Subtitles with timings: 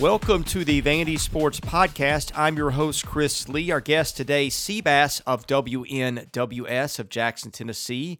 [0.00, 2.32] Welcome to the Vandy Sports Podcast.
[2.34, 3.70] I'm your host, Chris Lee.
[3.70, 8.18] Our guest today, Seabass of WNWS of Jackson, Tennessee.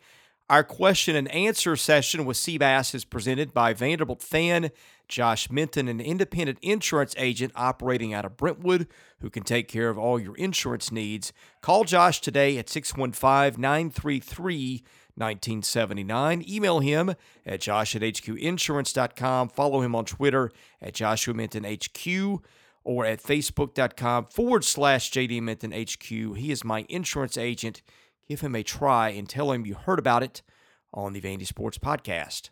[0.51, 4.73] Our question and answer session with Seabass is presented by Vanderbilt fan
[5.09, 8.87] Josh Minton, an independent insurance agent operating out of Brentwood
[9.21, 11.33] who can take care of all your insurance needs.
[11.63, 14.85] Call Josh today at 615 933
[15.21, 16.45] 1979.
[16.49, 17.15] Email him
[17.47, 19.51] at josh at hqinsurance.com.
[19.51, 22.43] Follow him on Twitter at Joshua Minton HQ
[22.83, 26.37] or at facebook.com forward slash JD Minton HQ.
[26.37, 27.83] He is my insurance agent.
[28.29, 30.43] Give him a try and tell him you heard about it
[30.93, 32.51] on the Vandy Sports Podcast.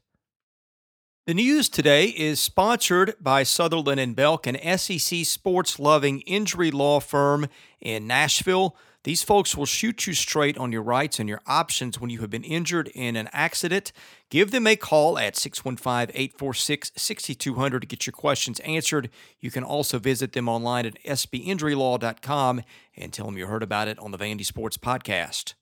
[1.28, 7.00] The news today is sponsored by Sutherland and Belk, an SEC sports loving injury law
[7.00, 7.48] firm
[7.82, 8.74] in Nashville.
[9.05, 12.31] These folks will shoot you straight on your rights and your options when you have
[12.31, 13.92] been injured in an accident.
[14.28, 19.09] Give them a call at 615 846 6200 to get your questions answered.
[19.39, 22.62] You can also visit them online at sbinjurylaw.com
[22.97, 25.55] and tell them you heard about it on the Vandy Sports Podcast.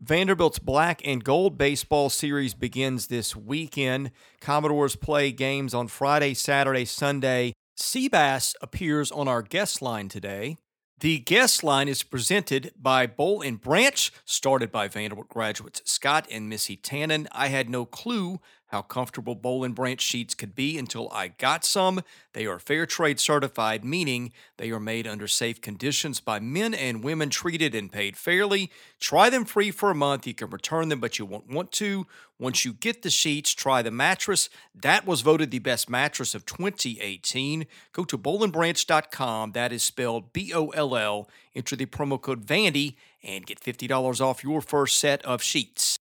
[0.00, 4.12] Vanderbilt's Black and Gold Baseball Series begins this weekend.
[4.40, 7.52] Commodores play games on Friday, Saturday, Sunday.
[7.76, 10.56] Seabass appears on our guest line today.
[11.00, 16.48] The guest line is presented by Boll and Branch, started by Vanderbilt graduates Scott and
[16.48, 17.28] Missy Tannen.
[17.30, 21.64] I had no clue how comfortable Boll and Branch sheets could be until I got
[21.64, 22.02] some.
[22.32, 27.02] They are fair trade certified, meaning they are made under safe conditions by men and
[27.02, 28.70] women treated and paid fairly.
[29.00, 30.26] Try them free for a month.
[30.26, 32.06] You can return them, but you won't want to.
[32.38, 34.48] Once you get the sheets, try the mattress.
[34.74, 37.66] That was voted the best mattress of 2018.
[37.92, 39.52] Go to bollandbranch.com.
[39.52, 41.28] That is spelled B O L L.
[41.54, 45.97] Enter the promo code VANDY and get $50 off your first set of sheets.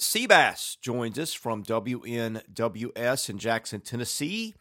[0.00, 4.54] Seabass joins us from WNWS in Jackson, Tennessee,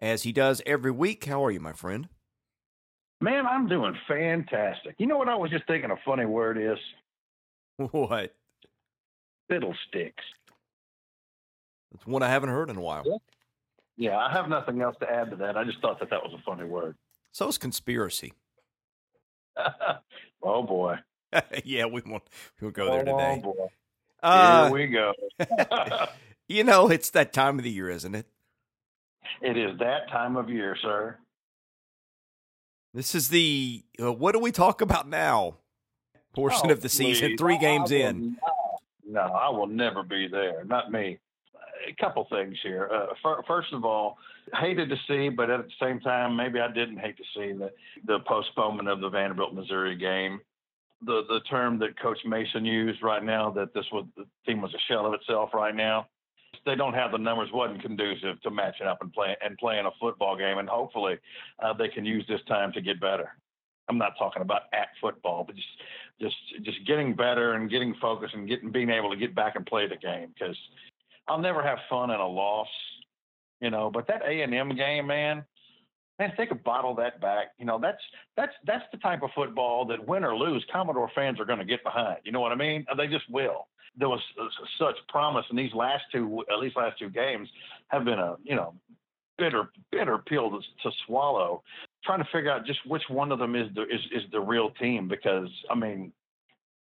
[0.00, 1.26] as he does every week.
[1.26, 2.08] How are you, my friend?
[3.20, 4.94] Man, I'm doing fantastic.
[4.96, 6.78] You know what I was just thinking a funny word is?
[7.90, 8.34] What?
[9.50, 10.24] Fiddlesticks.
[11.94, 13.02] It's one I haven't heard in a while.
[13.04, 13.18] Yeah.
[13.98, 15.58] Yeah, I have nothing else to add to that.
[15.58, 16.96] I just thought that that was a funny word.
[17.32, 18.32] So is conspiracy.
[20.42, 20.96] oh boy.
[21.64, 22.22] yeah, we won't
[22.62, 23.40] we'll go there oh, today.
[23.42, 23.68] boy.
[24.22, 25.12] Uh, Here we go.
[26.48, 28.26] you know, it's that time of the year, isn't it?
[29.42, 31.16] it is that time of year, sir.
[32.94, 35.56] This is the uh, what do we talk about now?
[36.34, 37.38] Portion Oh, of the season, please.
[37.38, 38.36] three games in.
[39.08, 40.64] No, I will never be there.
[40.64, 41.18] Not me.
[41.88, 42.88] A couple things here.
[42.92, 44.18] Uh, fir- first of all,
[44.54, 47.70] hated to see, but at the same time, maybe I didn't hate to see the,
[48.06, 50.40] the postponement of the Vanderbilt Missouri game.
[51.06, 54.74] The the term that Coach Mason used right now that this was the team was
[54.74, 56.08] a shell of itself right now.
[56.64, 59.90] They don't have the numbers wasn't conducive to matching up and playing and playing a
[60.00, 61.18] football game, and hopefully
[61.62, 63.30] uh, they can use this time to get better.
[63.88, 65.68] I'm not talking about at football, but just
[66.20, 69.64] just just getting better and getting focused and getting being able to get back and
[69.64, 70.56] play the game because
[71.28, 72.68] I'll never have fun in a loss,
[73.60, 73.90] you know.
[73.90, 75.44] But that A and M game, man,
[76.18, 78.00] man, if they could bottle that back, you know, that's
[78.36, 81.64] that's that's the type of football that win or lose, Commodore fans are going to
[81.64, 82.18] get behind.
[82.24, 82.86] You know what I mean?
[82.96, 83.68] They just will.
[83.98, 84.46] There was uh,
[84.78, 87.48] such promise, and these last two, at least last two games,
[87.88, 88.74] have been a you know
[89.38, 91.62] bitter bitter pill to, to swallow
[92.04, 94.70] trying to figure out just which one of them is the is, is the real
[94.70, 96.12] team because I mean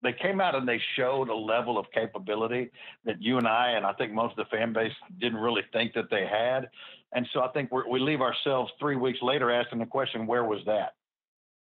[0.04, 2.70] they came out and they showed a level of capability
[3.06, 5.94] that you and I and I think most of the fan base didn't really think
[5.94, 6.70] that they had,
[7.14, 10.60] and so I think we leave ourselves three weeks later asking the question, where was
[10.66, 10.94] that?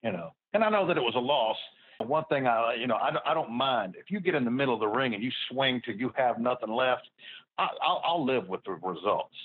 [0.04, 1.58] You know, and I know that it was a loss.
[2.00, 4.74] One thing I, you know, I, I don't mind if you get in the middle
[4.74, 7.10] of the ring and you swing till you have nothing left.
[7.58, 9.36] I, I'll, I'll live with the results.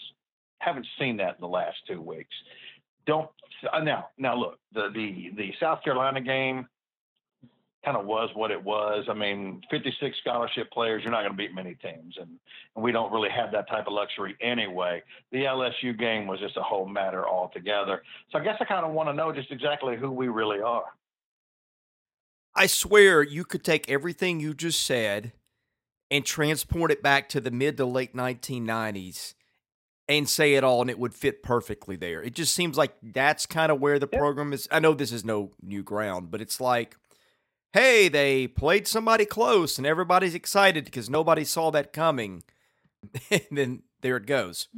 [0.59, 2.35] Haven't seen that in the last two weeks
[3.07, 3.29] don't
[3.83, 6.67] now now look the the the South Carolina game
[7.85, 9.05] kind of was what it was.
[9.09, 12.31] I mean, 56 scholarship players, you're not going to beat many teams, and,
[12.75, 15.03] and we don't really have that type of luxury anyway.
[15.33, 18.03] The LSU game was just a whole matter altogether.
[18.31, 20.85] So I guess I kind of want to know just exactly who we really are.
[22.55, 25.33] I swear you could take everything you just said
[26.11, 29.35] and transport it back to the mid to late 1990s
[30.07, 32.23] and say it all and it would fit perfectly there.
[32.23, 34.19] It just seems like that's kind of where the Yeah.
[34.19, 34.69] program is.
[34.71, 36.97] I know this is no new ground, but it's like,
[37.75, 42.45] hey, they played somebody close and everybody's excited because nobody saw that coming.
[43.31, 44.69] and then there it goes.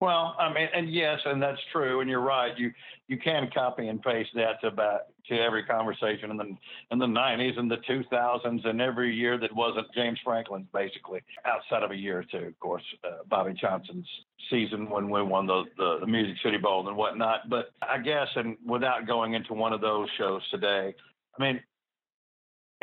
[0.00, 2.52] Well, I mean, and yes, and that's true, and you're right.
[2.58, 2.72] You
[3.06, 6.56] you can copy and paste that to about to every conversation in the
[6.90, 11.82] in the 90s and the 2000s and every year that wasn't James Franklin's, basically, outside
[11.82, 14.06] of a year or two, of course, uh, Bobby Johnson's
[14.50, 17.48] season when we won the, the the Music City Bowl and whatnot.
[17.48, 20.94] But I guess, and without going into one of those shows today,
[21.38, 21.60] I mean,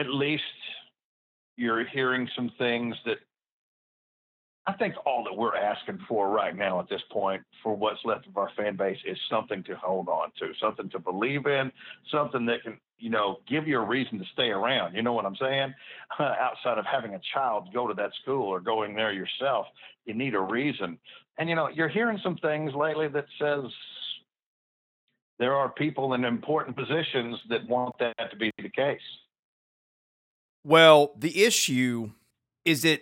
[0.01, 0.43] at least
[1.57, 3.17] you're hearing some things that
[4.67, 8.27] I think all that we're asking for right now at this point for what's left
[8.27, 11.71] of our fan base is something to hold on to, something to believe in,
[12.11, 14.95] something that can, you know, give you a reason to stay around.
[14.95, 15.73] You know what I'm saying?
[16.19, 19.65] Outside of having a child go to that school or going there yourself,
[20.05, 20.97] you need a reason.
[21.37, 23.63] And, you know, you're hearing some things lately that says
[25.39, 28.99] there are people in important positions that want that to be the case.
[30.63, 32.11] Well, the issue
[32.65, 33.01] is that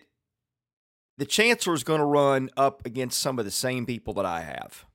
[1.18, 4.42] the chancellor is going to run up against some of the same people that I
[4.42, 4.86] have.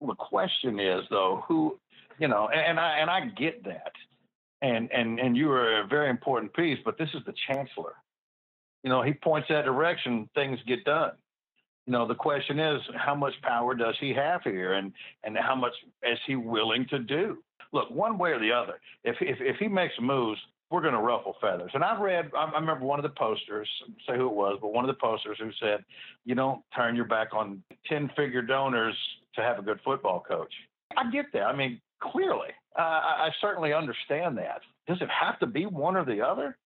[0.00, 1.78] The question is, though, who,
[2.18, 3.92] you know, and I and I get that,
[4.62, 7.94] and and and you are a very important piece, but this is the chancellor.
[8.82, 11.12] You know, he points that direction, things get done.
[11.86, 14.92] You know, the question is, how much power does he have here, and
[15.22, 17.38] and how much is he willing to do?
[17.72, 18.80] Look, one way or the other.
[19.04, 20.40] If if if he makes moves,
[20.72, 21.70] we're going to ruffle feathers.
[21.74, 23.68] And I've read, I remember one of the posters,
[24.08, 25.84] say who it was, but one of the posters who said,
[26.24, 28.96] you don't turn your back on 10 figure donors
[29.34, 30.52] to have a good football coach.
[30.96, 31.42] I get that.
[31.42, 32.48] I mean, clearly,
[32.78, 34.62] uh, I certainly understand that.
[34.88, 36.56] Does it have to be one or the other?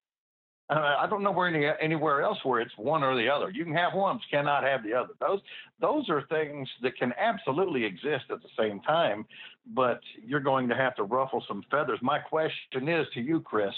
[0.69, 3.49] I don't know where any, anywhere else where it's one or the other.
[3.49, 5.13] You can have one, but cannot have the other.
[5.19, 5.39] Those
[5.79, 9.25] those are things that can absolutely exist at the same time,
[9.67, 11.99] but you're going to have to ruffle some feathers.
[12.01, 13.73] My question is to you, Chris,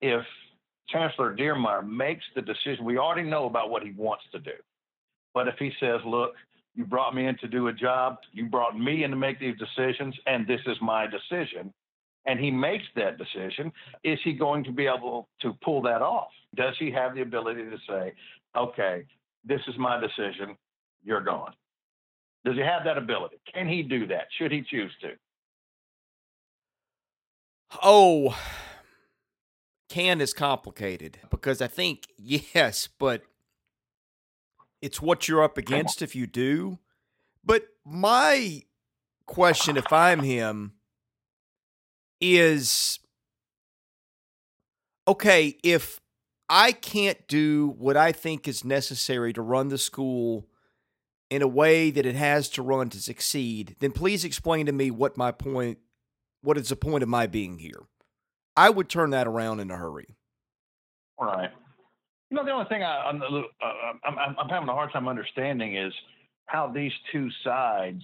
[0.00, 0.24] if
[0.88, 4.56] Chancellor Diermeier makes the decision, we already know about what he wants to do,
[5.34, 6.34] but if he says, "Look,
[6.74, 9.58] you brought me in to do a job, you brought me in to make these
[9.58, 11.74] decisions, and this is my decision,"
[12.26, 13.72] and he makes that decision,
[14.04, 16.28] is he going to be able to pull that off?
[16.54, 18.12] Does he have the ability to say,
[18.56, 19.04] okay,
[19.44, 20.56] this is my decision,
[21.02, 21.54] you're gone?
[22.44, 23.36] Does he have that ability?
[23.52, 24.26] Can he do that?
[24.38, 25.10] Should he choose to?
[27.82, 28.36] Oh,
[29.88, 33.22] can is complicated because I think, yes, but
[34.80, 36.78] it's what you're up against if you do.
[37.44, 38.62] But my
[39.26, 40.72] question, if I'm him,
[42.20, 42.98] is
[45.08, 46.00] okay, if
[46.48, 50.46] I can't do what I think is necessary to run the school
[51.30, 54.90] in a way that it has to run to succeed, then please explain to me
[54.90, 55.78] what my point
[56.42, 57.82] what is the point of my being here.
[58.56, 60.16] I would turn that around in a hurry.
[61.20, 61.50] Right.
[62.30, 63.42] You know, the only thing I, am uh,
[64.04, 65.92] I'm, I'm having a hard time understanding is
[66.46, 68.02] how these two sides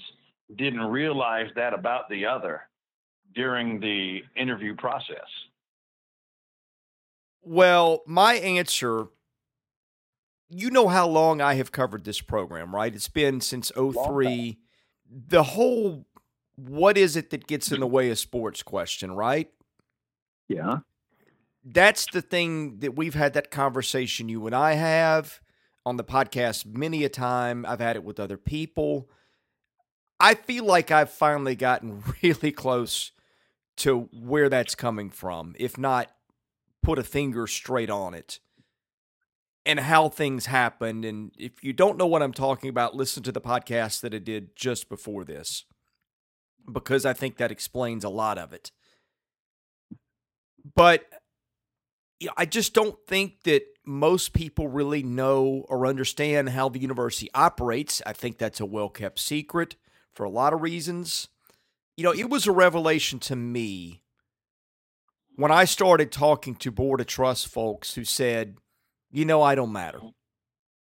[0.56, 2.62] didn't realize that about the other
[3.36, 5.28] during the interview process?
[7.42, 9.06] Well, my answer
[10.48, 12.94] you know how long I have covered this program, right?
[12.94, 14.58] It's been since 03.
[15.28, 16.06] The whole
[16.56, 17.80] what is it that gets in mm-hmm.
[17.80, 19.50] the way of sports question, right?
[20.48, 20.78] Yeah.
[21.64, 25.40] That's the thing that we've had that conversation you and I have
[25.84, 27.66] on the podcast many a time.
[27.66, 29.10] I've had it with other people.
[30.18, 33.12] I feel like I've finally gotten really close
[33.76, 36.10] to where that's coming from, if not
[36.82, 38.40] put a finger straight on it
[39.66, 41.04] and how things happened.
[41.04, 44.18] And if you don't know what I'm talking about, listen to the podcast that I
[44.18, 45.64] did just before this,
[46.70, 48.70] because I think that explains a lot of it.
[50.74, 51.04] But
[52.36, 58.00] I just don't think that most people really know or understand how the university operates.
[58.06, 59.76] I think that's a well kept secret
[60.14, 61.28] for a lot of reasons
[61.96, 64.02] you know, it was a revelation to me
[65.34, 68.56] when I started talking to Board of Trust folks who said,
[69.10, 70.00] you know, I don't matter.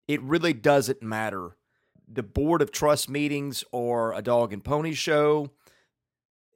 [0.08, 1.58] It really doesn't matter.
[2.08, 5.51] The Board of Trust meetings are a dog and pony show.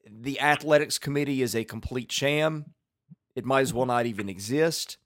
[0.09, 2.74] The athletics committee is a complete sham.
[3.35, 4.97] It might as well not even exist.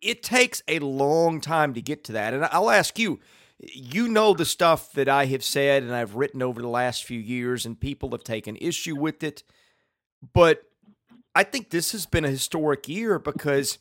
[0.00, 2.32] It takes a long time to get to that.
[2.32, 3.20] And I'll ask you,
[3.60, 7.18] you know the stuff that I have said and I've written over the last few
[7.18, 9.42] years, and people have taken issue with it.
[10.32, 10.62] But
[11.34, 13.78] I think this has been a historic year because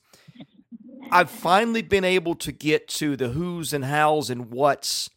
[1.11, 5.09] I've finally been able to get to the who's and how's and what's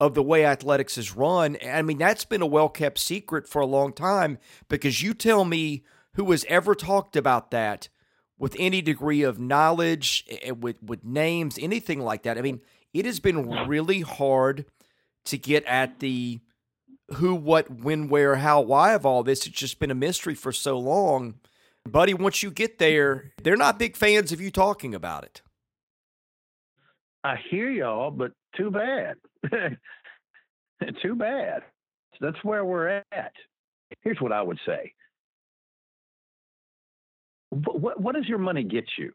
[0.00, 1.58] of the way athletics is run.
[1.64, 5.44] I mean, that's been a well kept secret for a long time because you tell
[5.44, 7.88] me who has ever talked about that
[8.38, 12.38] with any degree of knowledge, eh, with, with names, anything like that.
[12.38, 14.66] I mean, it has been really hard
[15.26, 16.40] to get at the
[17.14, 19.46] who, what, when, where, how, why of all this.
[19.46, 21.34] It's just been a mystery for so long.
[21.88, 25.42] Buddy, once you get there, they're not big fans of you talking about it.
[27.24, 29.16] I hear y'all, but too bad.
[31.02, 31.62] too bad.
[32.20, 33.32] That's where we're at.
[34.02, 34.92] Here's what I would say.
[37.50, 39.12] What, what does your money get you?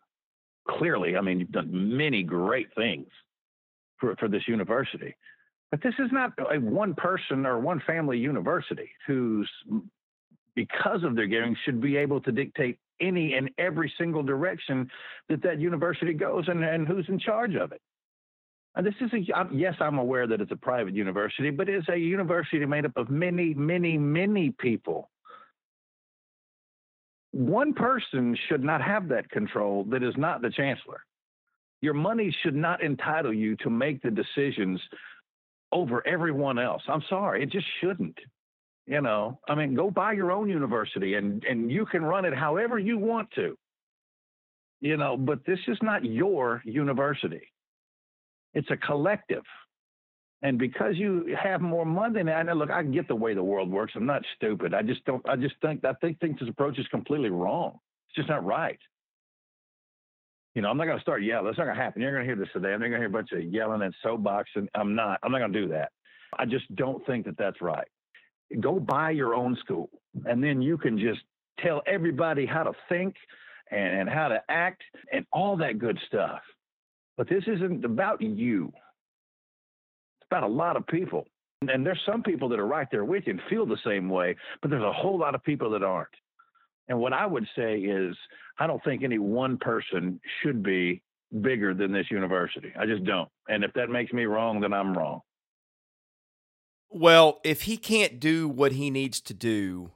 [0.68, 3.08] Clearly, I mean, you've done many great things
[3.98, 5.16] for, for this university.
[5.72, 9.50] But this is not a one person or one family university who's,
[10.56, 14.90] because of their giving, should be able to dictate any and every single direction
[15.28, 17.82] that that university goes and, and who's in charge of it.
[18.76, 19.20] And this is a,
[19.54, 23.10] yes, I'm aware that it's a private university, but it's a university made up of
[23.10, 25.10] many, many, many people.
[27.32, 31.02] One person should not have that control that is not the chancellor.
[31.86, 34.82] Your money should not entitle you to make the decisions
[35.72, 36.82] over everyone else.
[36.88, 38.18] I'm sorry, it just shouldn't.
[38.88, 42.34] You know, I mean, go buy your own university and and you can run it
[42.34, 43.56] however you want to.
[44.82, 47.52] You know, but this is not your university.
[48.56, 49.46] It's a collective.
[50.42, 53.44] And because you have more money than I know, look, I get the way the
[53.44, 53.94] world works.
[53.96, 54.74] I'm not stupid.
[54.74, 55.24] I just don't.
[55.30, 57.78] I just think I think think this approach is completely wrong.
[58.10, 58.80] It's just not right.
[60.56, 61.46] You know, I'm not going to start yelling.
[61.46, 62.02] That's not going to happen.
[62.02, 62.74] You're going to hear this today.
[62.74, 64.68] I'm not going to hear a bunch of yelling and soapboxing.
[64.74, 65.20] I'm not.
[65.22, 65.92] I'm not going to do that.
[66.40, 67.88] I just don't think that that's right.
[68.62, 69.90] Go buy your own school,
[70.26, 71.20] and then you can just
[71.60, 73.16] tell everybody how to think
[73.70, 76.42] and, and how to act and all that good stuff.
[77.18, 78.72] But this isn't about you.
[80.20, 81.26] It's about a lot of people.
[81.62, 84.36] And there's some people that are right there with you and feel the same way,
[84.62, 86.10] but there's a whole lot of people that aren't.
[86.88, 88.16] And what I would say is,
[88.60, 91.02] I don't think any one person should be
[91.42, 92.72] bigger than this university.
[92.80, 93.30] I just don't.
[93.48, 95.22] And if that makes me wrong, then I'm wrong.
[96.90, 99.92] Well, if he can't do what he needs to do,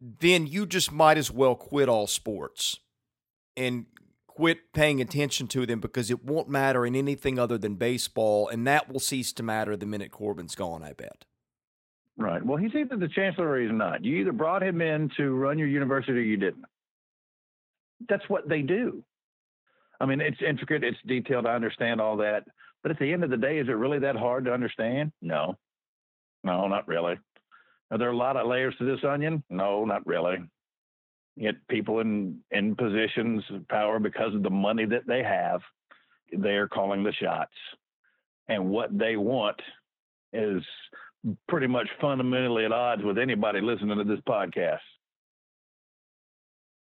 [0.00, 2.78] then you just might as well quit all sports
[3.56, 3.86] and
[4.26, 8.66] quit paying attention to them because it won't matter in anything other than baseball, and
[8.66, 11.24] that will cease to matter the minute Corbin's gone, I bet.
[12.18, 12.44] Right.
[12.44, 14.04] Well, he's either the chancellor or he's not.
[14.04, 16.64] You either brought him in to run your university or you didn't.
[18.08, 19.02] That's what they do.
[20.00, 21.46] I mean, it's intricate, it's detailed.
[21.46, 22.44] I understand all that.
[22.82, 25.12] But at the end of the day, is it really that hard to understand?
[25.20, 25.56] No.
[26.44, 27.18] No, not really.
[27.90, 29.42] Are there a lot of layers to this onion?
[29.50, 30.38] No, not really.
[31.38, 35.60] Get people in, in positions of power because of the money that they have.
[36.32, 37.52] They're calling the shots.
[38.48, 39.60] And what they want
[40.32, 40.62] is
[41.48, 44.78] pretty much fundamentally at odds with anybody listening to this podcast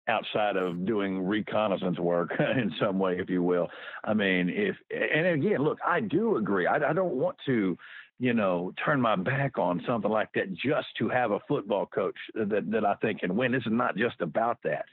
[0.08, 3.68] outside of doing reconnaissance work in some way, if you will.
[4.04, 6.66] I mean, if, and again, look, I do agree.
[6.66, 7.76] I, I don't want to,
[8.18, 12.16] you know, turn my back on something like that just to have a football coach
[12.34, 13.52] that, that I think can win.
[13.52, 14.84] This is not just about that.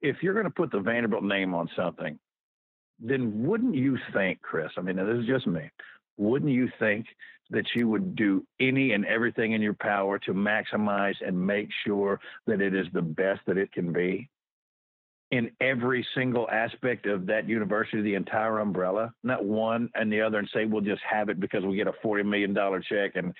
[0.00, 2.18] If you're going to put the Vanderbilt name on something,
[2.98, 4.70] then wouldn't you think, Chris?
[4.76, 5.70] I mean, this is just me.
[6.16, 7.06] Wouldn't you think
[7.50, 12.18] that you would do any and everything in your power to maximize and make sure
[12.46, 14.28] that it is the best that it can be
[15.32, 20.38] in every single aspect of that university, the entire umbrella, not one and the other,
[20.38, 23.32] and say we'll just have it because we get a $40 million check and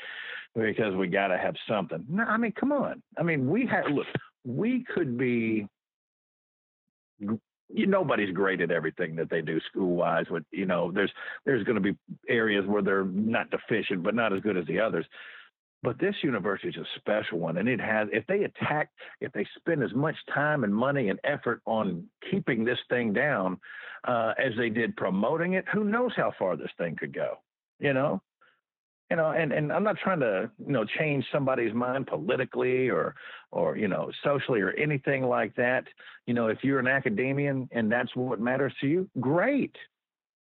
[0.55, 2.05] because we got to have something.
[2.09, 3.03] No, I mean, come on.
[3.19, 4.07] I mean, we have, look,
[4.45, 5.69] we could be
[7.73, 10.27] you, nobody's great at everything that they do school wise.
[10.31, 11.13] With you know, there's
[11.45, 11.97] there's going to be
[12.29, 15.07] areas where they're not deficient, but not as good as the others.
[15.83, 18.09] But this university is a special one, and it has.
[18.13, 22.65] If they attack, if they spend as much time and money and effort on keeping
[22.65, 23.59] this thing down
[24.07, 27.39] uh, as they did promoting it, who knows how far this thing could go?
[27.81, 28.23] You know,
[29.13, 33.15] you know, and, and I'm not trying to, you know, change somebody's mind politically or,
[33.51, 35.85] or, you know, socially or anything like that.
[36.25, 39.77] You know, if you're an academician and that's what matters to you, great.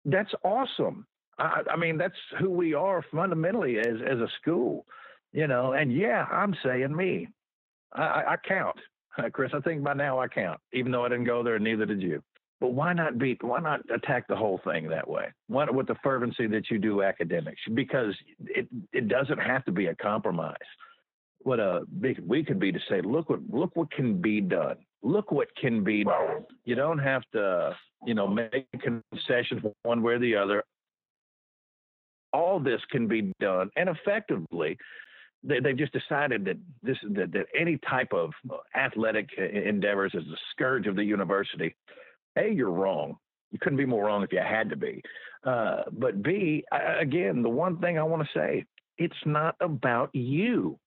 [0.04, 1.06] That's awesome.
[1.38, 4.86] I, I mean, that's who we are fundamentally as, as a school,
[5.32, 7.28] you know, and yeah, I'm saying me,
[7.92, 8.80] I, I count.
[9.34, 12.02] Chris, I think by now I count, even though I didn't go there neither did
[12.02, 12.24] you.
[12.60, 13.42] But why not beat?
[13.42, 15.26] Why not attack the whole thing that way?
[15.46, 17.60] Why with the fervency that you do academics?
[17.74, 20.56] Because it it doesn't have to be a compromise.
[21.42, 24.40] What uh, a big we could be to say, look what look what can be
[24.40, 24.76] done.
[25.02, 26.44] Look what can be done.
[26.64, 30.64] You don't have to, you know, make concessions one way or the other.
[32.32, 34.76] All this can be done, and effectively,
[35.44, 38.32] they, have just decided that this that, that any type of
[38.76, 41.74] athletic uh, endeavors is a scourge of the university.
[42.38, 43.16] A, you're wrong.
[43.50, 45.02] You couldn't be more wrong if you had to be.
[45.44, 48.64] Uh, but B, again, the one thing I want to say,
[48.98, 50.78] it's not about you.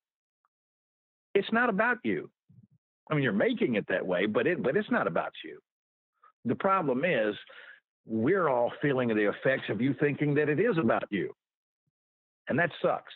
[1.34, 2.30] It's not about you.
[3.10, 5.60] I mean, you're making it that way, but it but it's not about you.
[6.46, 7.36] The problem is
[8.06, 11.34] we're all feeling the effects of you thinking that it is about you.
[12.48, 13.14] And that sucks.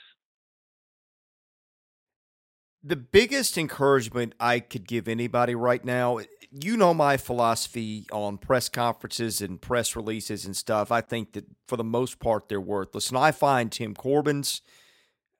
[2.87, 6.19] The biggest encouragement I could give anybody right now,
[6.51, 10.91] you know my philosophy on press conferences and press releases and stuff.
[10.91, 13.09] I think that for the most part they're worthless.
[13.09, 14.61] And I find Tim Corbin's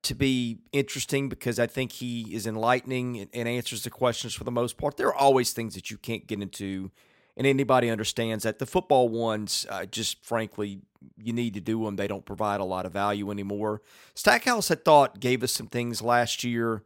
[0.01, 4.51] to be interesting because I think he is enlightening and answers the questions for the
[4.51, 4.97] most part.
[4.97, 6.89] There are always things that you can't get into
[7.37, 8.59] and anybody understands that.
[8.59, 10.81] The football ones, uh, just frankly,
[11.17, 11.95] you need to do them.
[11.95, 13.81] They don't provide a lot of value anymore.
[14.15, 16.83] Stackhouse, I thought, gave us some things last year.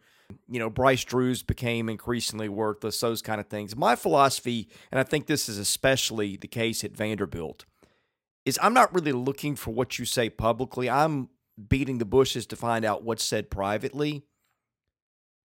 [0.48, 3.75] You know, Bryce Drew's became increasingly worthless, those kind of things.
[3.75, 7.65] My philosophy, and I think this is especially the case at Vanderbilt,
[8.45, 10.89] is I'm not really looking for what you say publicly.
[10.89, 11.29] I'm
[11.67, 14.24] beating the bushes to find out what's said privately.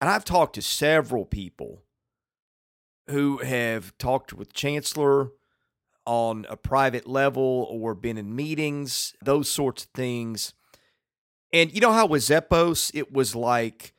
[0.01, 1.83] And I've talked to several people
[3.09, 5.33] who have talked with Chancellor
[6.07, 10.55] on a private level or been in meetings, those sorts of things.
[11.53, 13.93] And you know how with Zeppos, it was like,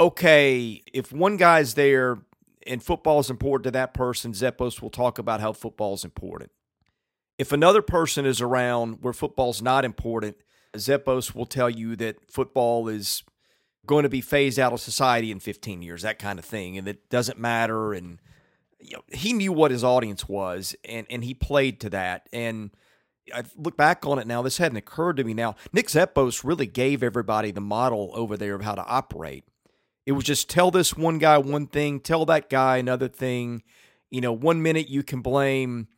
[0.00, 2.18] okay, if one guy's there
[2.66, 6.50] and football is important to that person, Zeppos will talk about how football is important.
[7.38, 10.36] If another person is around where football's not important,
[10.76, 13.22] Zeppos will tell you that football is
[13.86, 16.86] going to be phased out of society in 15 years, that kind of thing, and
[16.86, 17.92] it doesn't matter.
[17.92, 18.20] And
[18.80, 22.28] you know, he knew what his audience was, and and he played to that.
[22.32, 22.70] And
[23.34, 25.34] I look back on it now, this hadn't occurred to me.
[25.34, 29.44] Now, Nick Zeppos really gave everybody the model over there of how to operate.
[30.08, 33.62] It was just tell this one guy one thing, tell that guy another thing.
[34.08, 35.88] You know, one minute you can blame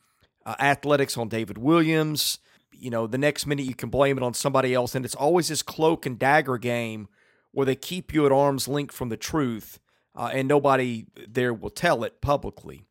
[0.44, 2.40] uh, athletics on David Williams.
[2.72, 4.96] You know, the next minute you can blame it on somebody else.
[4.96, 7.06] And it's always this cloak and dagger game
[7.52, 9.78] where they keep you at arm's length from the truth
[10.16, 12.86] uh, and nobody there will tell it publicly.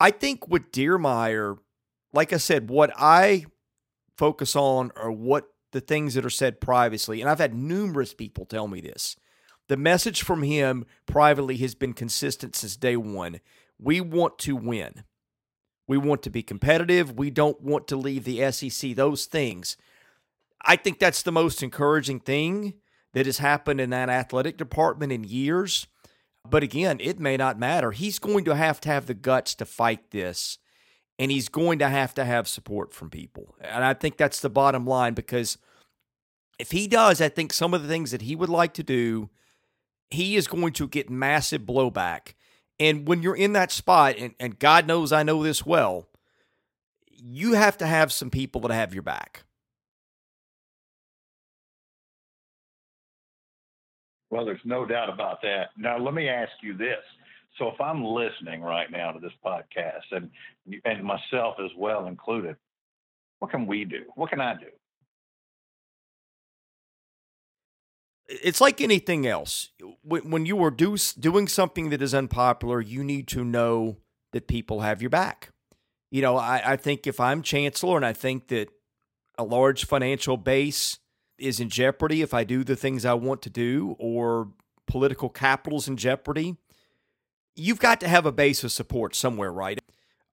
[0.00, 1.58] I think with Diermeier,
[2.14, 3.44] like I said, what I
[4.16, 7.20] focus on are what the things that are said privately.
[7.20, 9.16] And I've had numerous people tell me this.
[9.68, 13.40] The message from him privately has been consistent since day one.
[13.78, 15.04] We want to win.
[15.88, 17.16] We want to be competitive.
[17.16, 19.76] We don't want to leave the SEC, those things.
[20.64, 22.74] I think that's the most encouraging thing
[23.14, 25.86] that has happened in that athletic department in years.
[26.48, 27.92] But again, it may not matter.
[27.92, 30.58] He's going to have to have the guts to fight this,
[31.18, 33.54] and he's going to have to have support from people.
[33.60, 35.58] And I think that's the bottom line because
[36.58, 39.30] if he does, I think some of the things that he would like to do,
[40.12, 42.34] he is going to get massive blowback.
[42.78, 46.08] And when you're in that spot, and, and God knows I know this well,
[47.06, 49.44] you have to have some people that have your back.
[54.30, 55.70] Well, there's no doubt about that.
[55.76, 56.98] Now, let me ask you this.
[57.58, 60.30] So, if I'm listening right now to this podcast, and
[60.86, 62.56] and myself as well included,
[63.40, 64.04] what can we do?
[64.14, 64.66] What can I do?
[68.42, 69.70] It's like anything else.
[70.02, 73.98] When you are do, doing something that is unpopular, you need to know
[74.32, 75.50] that people have your back.
[76.10, 78.68] You know, I, I think if I'm chancellor and I think that
[79.38, 80.98] a large financial base
[81.38, 84.48] is in jeopardy if I do the things I want to do or
[84.86, 86.56] political capital's in jeopardy,
[87.56, 89.78] you've got to have a base of support somewhere, right?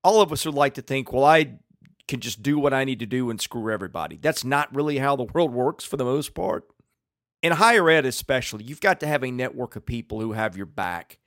[0.03, 1.59] All of us would like to think, well, I
[2.07, 4.17] can just do what I need to do and screw everybody.
[4.17, 6.65] That's not really how the world works for the most part.
[7.41, 10.65] In higher ed, especially, you've got to have a network of people who have your
[10.65, 11.19] back.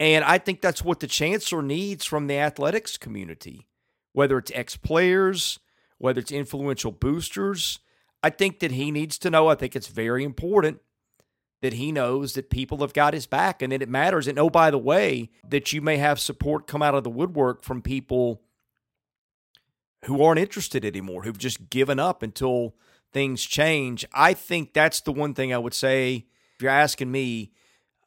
[0.00, 3.66] And I think that's what the chancellor needs from the athletics community,
[4.12, 5.58] whether it's ex players,
[5.98, 7.80] whether it's influential boosters,
[8.22, 9.48] I think that he needs to know.
[9.48, 10.80] I think it's very important
[11.62, 14.26] that he knows that people have got his back and that it matters.
[14.26, 17.62] And oh, by the way, that you may have support come out of the woodwork
[17.62, 18.42] from people
[20.04, 22.74] who aren't interested anymore, who've just given up until
[23.12, 24.04] things change.
[24.12, 26.26] I think that's the one thing I would say.
[26.54, 27.52] If you're asking me,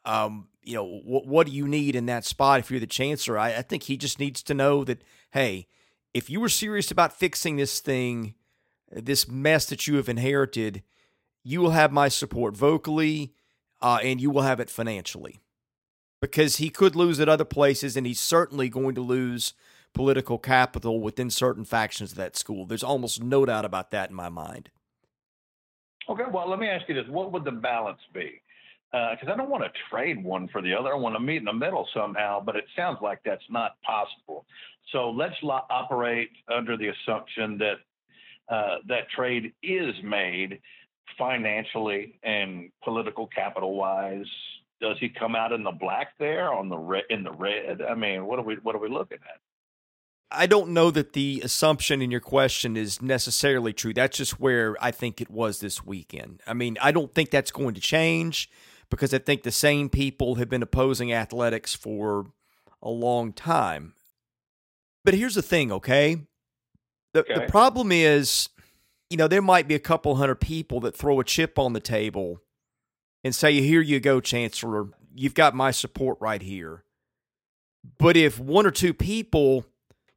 [0.04, 3.38] um, you know, what, what do you need in that spot if you're the chancellor?
[3.38, 5.66] I, I think he just needs to know that, hey,
[6.12, 8.34] if you were serious about fixing this thing,
[8.90, 10.82] this mess that you have inherited,
[11.42, 13.34] you will have my support vocally
[13.80, 15.40] uh, and you will have it financially.
[16.20, 19.54] Because he could lose at other places, and he's certainly going to lose
[19.94, 22.66] political capital within certain factions of that school.
[22.66, 24.70] There's almost no doubt about that in my mind.
[26.10, 28.42] Okay, well, let me ask you this: What would the balance be?
[28.90, 30.92] because uh, I don't want to trade one for the other.
[30.92, 34.44] I want to meet in the middle somehow, but it sounds like that's not possible.
[34.90, 37.74] So let's lo- operate under the assumption that
[38.52, 40.60] uh, that trade is made
[41.16, 44.26] financially and political capital wise.
[44.80, 47.82] Does he come out in the black there on the in the red?
[47.82, 49.40] I mean, what are we what are we looking at?
[50.32, 53.92] I don't know that the assumption in your question is necessarily true.
[53.92, 56.40] That's just where I think it was this weekend.
[56.46, 58.48] I mean, I don't think that's going to change
[58.90, 62.26] because I think the same people have been opposing athletics for
[62.82, 63.94] a long time.
[65.04, 66.26] But here's the thing, okay?
[67.14, 67.34] The, okay.
[67.34, 68.48] the problem is,
[69.08, 71.80] you know, there might be a couple hundred people that throw a chip on the
[71.80, 72.40] table
[73.24, 74.88] and say, Here you go, Chancellor.
[75.14, 76.84] You've got my support right here.
[77.98, 79.64] But if one or two people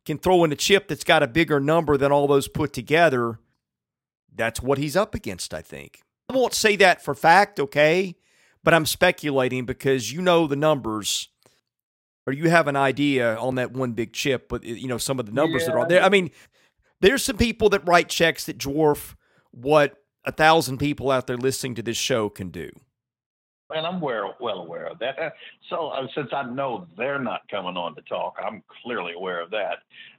[0.06, 3.40] can throw in a chip that's got a bigger number than all those put together,
[4.34, 6.02] that's what he's up against, I think.
[6.30, 8.16] I won't say that for fact, okay?
[8.64, 11.30] But I'm speculating because you know the numbers
[12.26, 15.26] or you have an idea on that one big chip, but you know some of
[15.26, 15.70] the numbers yeah.
[15.70, 16.04] that are there.
[16.04, 16.32] I mean,
[17.02, 19.16] there's some people that write checks that dwarf
[19.52, 22.70] what a thousand people out there listening to this show can do
[23.70, 25.16] and I'm well, well aware of that.
[25.70, 29.50] So uh, since I know they're not coming on to talk, I'm clearly aware of
[29.52, 29.78] that.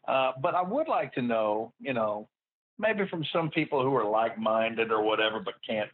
[0.09, 2.29] Uh, but I would like to know, you know,
[2.79, 5.91] maybe from some people who are like-minded or whatever, but can't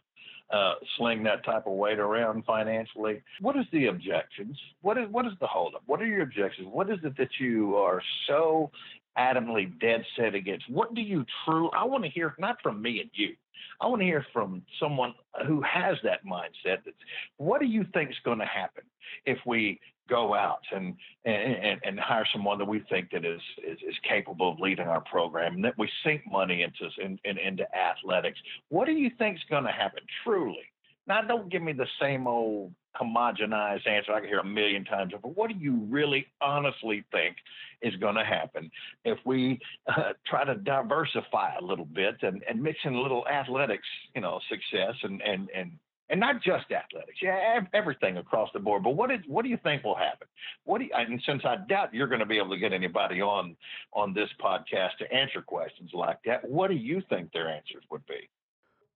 [0.51, 3.21] uh, sling that type of weight around financially.
[3.39, 4.57] What is the objections?
[4.81, 5.83] What is what is the holdup?
[5.85, 6.67] What are your objections?
[6.71, 8.71] What is it that you are so
[9.17, 10.69] adamantly dead set against?
[10.69, 11.69] What do you true?
[11.71, 13.35] I want to hear not from me and you.
[13.79, 15.13] I want to hear from someone
[15.47, 16.83] who has that mindset.
[16.85, 16.97] That's,
[17.37, 18.83] What do you think is going to happen
[19.25, 20.95] if we go out and,
[21.25, 25.01] and and hire someone that we think that is, is, is capable of leading our
[25.01, 28.39] program and that we sink money into in, in, into athletics?
[28.69, 30.65] What do you think is going to happen truly?
[31.07, 35.13] Now, don't give me the same old homogenized answer I can hear a million times
[35.13, 35.27] over.
[35.27, 37.35] What do you really honestly think
[37.81, 38.69] is going to happen
[39.05, 43.27] if we uh, try to diversify a little bit and, and mix in a little
[43.27, 45.71] athletics, you know, success and and and
[46.09, 48.83] and not just athletics, yeah, everything across the board.
[48.83, 50.27] But what is what do you think will happen?
[50.65, 53.21] What do you, and since I doubt you're going to be able to get anybody
[53.21, 53.55] on
[53.93, 58.05] on this podcast to answer questions like that, what do you think their answers would
[58.07, 58.29] be?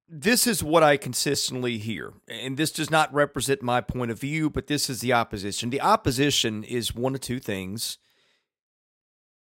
[0.08, 2.14] This is what I consistently hear.
[2.28, 5.70] And this does not represent my point of view, but this is the opposition.
[5.70, 7.98] The opposition is one of two things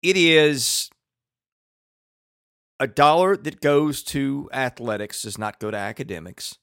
[0.02, 0.90] it is
[2.80, 6.56] a dollar that goes to athletics does not go to academics.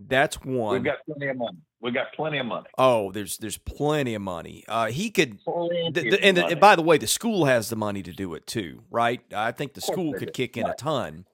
[0.00, 0.74] That's one.
[0.74, 1.58] We've got plenty of money.
[1.80, 2.66] We've got plenty of money.
[2.78, 4.64] Oh, there's there's plenty of money.
[4.66, 8.34] Uh, he could, and, and, by the way, the school has the money to do
[8.34, 9.20] it too, right?
[9.32, 10.72] I think the school could kick in right.
[10.72, 11.26] a ton.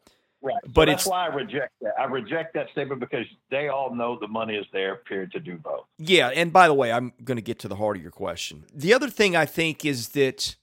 [0.42, 0.57] Right.
[0.66, 1.92] But so that's why I reject that.
[1.98, 5.59] I reject that statement because they all know the money is there, period, to do
[5.59, 5.85] both.
[5.98, 6.29] Yeah.
[6.29, 8.64] And by the way, I'm going to get to the heart of your question.
[8.74, 10.57] The other thing I think is that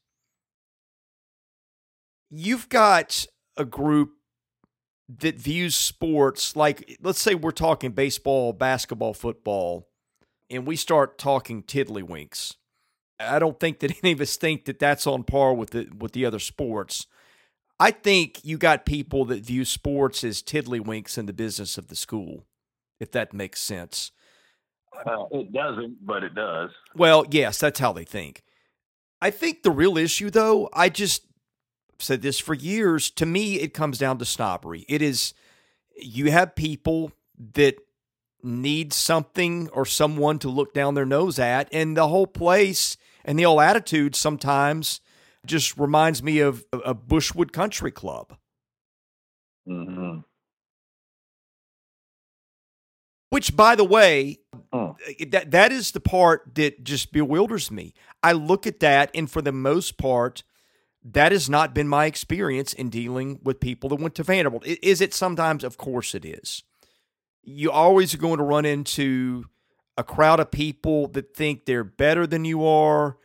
[2.29, 4.13] you've got a group
[5.19, 9.87] that views sports like, let's say we're talking baseball, basketball, football,
[10.49, 12.55] and we start talking tiddlywinks.
[13.19, 16.13] I don't think that any of us think that that's on par with the with
[16.13, 17.07] the other sports.
[17.79, 21.95] I think you got people that view sports as tiddlywinks in the business of the
[21.95, 22.45] school,
[22.99, 24.11] if that makes sense.
[25.05, 26.71] Well, it doesn't, but it does.
[26.95, 28.43] Well, yes, that's how they think.
[29.21, 31.23] I think the real issue, though, I just
[31.99, 33.09] said this for years.
[33.11, 34.85] To me, it comes down to snobbery.
[34.87, 35.33] It is
[35.95, 37.11] you have people
[37.53, 37.75] that
[38.43, 43.37] need something or someone to look down their nose at, and the whole place and
[43.37, 45.01] the whole attitude sometimes
[45.47, 48.37] just reminds me of a Bushwood Country Club.
[49.67, 50.19] Mm-hmm.
[53.29, 54.37] Which, by the way,
[54.71, 54.95] oh.
[55.29, 57.93] that that is the part that just bewilders me.
[58.23, 60.43] I look at that, and for the most part,
[61.03, 64.65] that has not been my experience in dealing with people that went to Vanderbilt.
[64.65, 65.63] Is it sometimes?
[65.63, 66.63] Of course, it is.
[67.43, 69.45] You always are going to run into
[69.97, 73.17] a crowd of people that think they're better than you are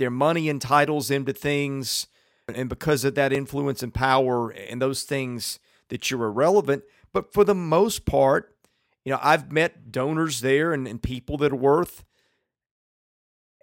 [0.00, 2.06] their money entitles them to things,
[2.48, 5.58] and because of that influence and power and those things,
[5.90, 6.84] that you're irrelevant.
[7.12, 8.56] But for the most part,
[9.04, 12.02] you know, I've met donors there and, and people that are worth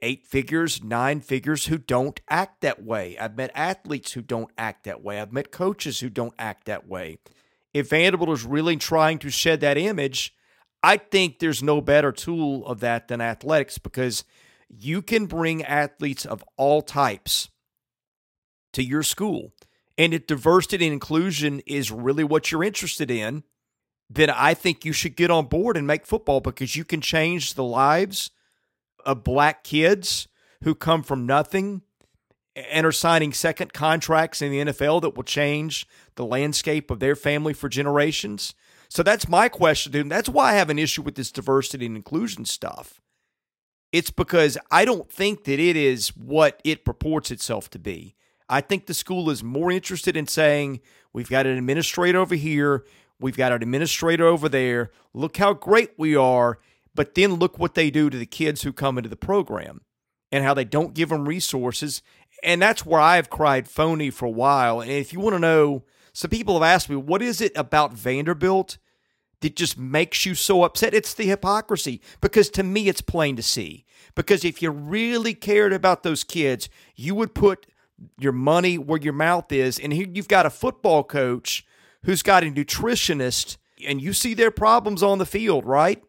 [0.03, 3.17] eight figures, nine figures who don't act that way.
[3.17, 5.19] I've met athletes who don't act that way.
[5.19, 7.17] I've met coaches who don't act that way.
[7.73, 10.35] If Vanderbilt is really trying to shed that image,
[10.83, 14.23] I think there's no better tool of that than athletics because
[14.69, 17.49] you can bring athletes of all types
[18.73, 19.53] to your school.
[19.97, 23.43] And if diversity and inclusion is really what you're interested in,
[24.09, 27.53] then I think you should get on board and make football because you can change
[27.53, 28.31] the lives
[29.05, 30.27] of black kids
[30.63, 31.81] who come from nothing
[32.55, 37.15] and are signing second contracts in the NFL that will change the landscape of their
[37.15, 38.55] family for generations.
[38.89, 40.09] So that's my question, dude.
[40.09, 43.01] That's why I have an issue with this diversity and inclusion stuff.
[43.91, 48.15] It's because I don't think that it is what it purports itself to be.
[48.49, 50.81] I think the school is more interested in saying,
[51.13, 52.85] we've got an administrator over here,
[53.19, 56.59] we've got an administrator over there, look how great we are,
[56.95, 59.81] but then look what they do to the kids who come into the program
[60.31, 62.01] and how they don't give them resources.
[62.43, 64.81] And that's where I've cried phony for a while.
[64.81, 67.93] And if you want to know, some people have asked me, what is it about
[67.93, 68.77] Vanderbilt
[69.41, 70.93] that just makes you so upset?
[70.93, 73.85] It's the hypocrisy, because to me, it's plain to see.
[74.15, 77.67] Because if you really cared about those kids, you would put
[78.19, 79.79] your money where your mouth is.
[79.79, 81.65] And here you've got a football coach
[82.03, 86.01] who's got a nutritionist, and you see their problems on the field, right?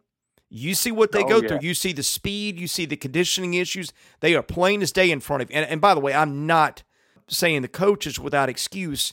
[0.50, 1.48] You see what they oh, go yeah.
[1.48, 1.58] through.
[1.62, 2.58] You see the speed.
[2.58, 3.92] You see the conditioning issues.
[4.20, 5.56] They are plain as day in front of you.
[5.56, 6.82] And, and by the way, I'm not
[7.28, 9.12] saying the coach is without excuse,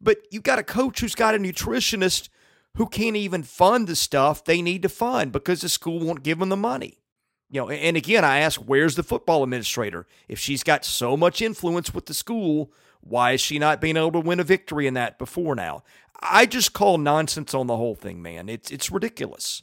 [0.00, 2.28] but you've got a coach who's got a nutritionist
[2.76, 6.38] who can't even fund the stuff they need to fund because the school won't give
[6.38, 7.00] them the money.
[7.48, 10.06] You know, and again, I ask, where's the football administrator?
[10.28, 14.12] If she's got so much influence with the school, why is she not being able
[14.12, 15.84] to win a victory in that before now?
[16.20, 18.48] I just call nonsense on the whole thing, man.
[18.48, 19.62] It's it's ridiculous.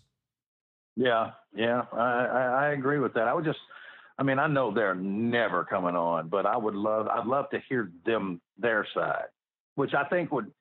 [0.95, 3.27] Yeah, yeah, I, I, I agree with that.
[3.27, 3.59] I would just,
[4.17, 7.59] I mean, I know they're never coming on, but I would love, I'd love to
[7.67, 9.25] hear them their side,
[9.75, 10.51] which I think would,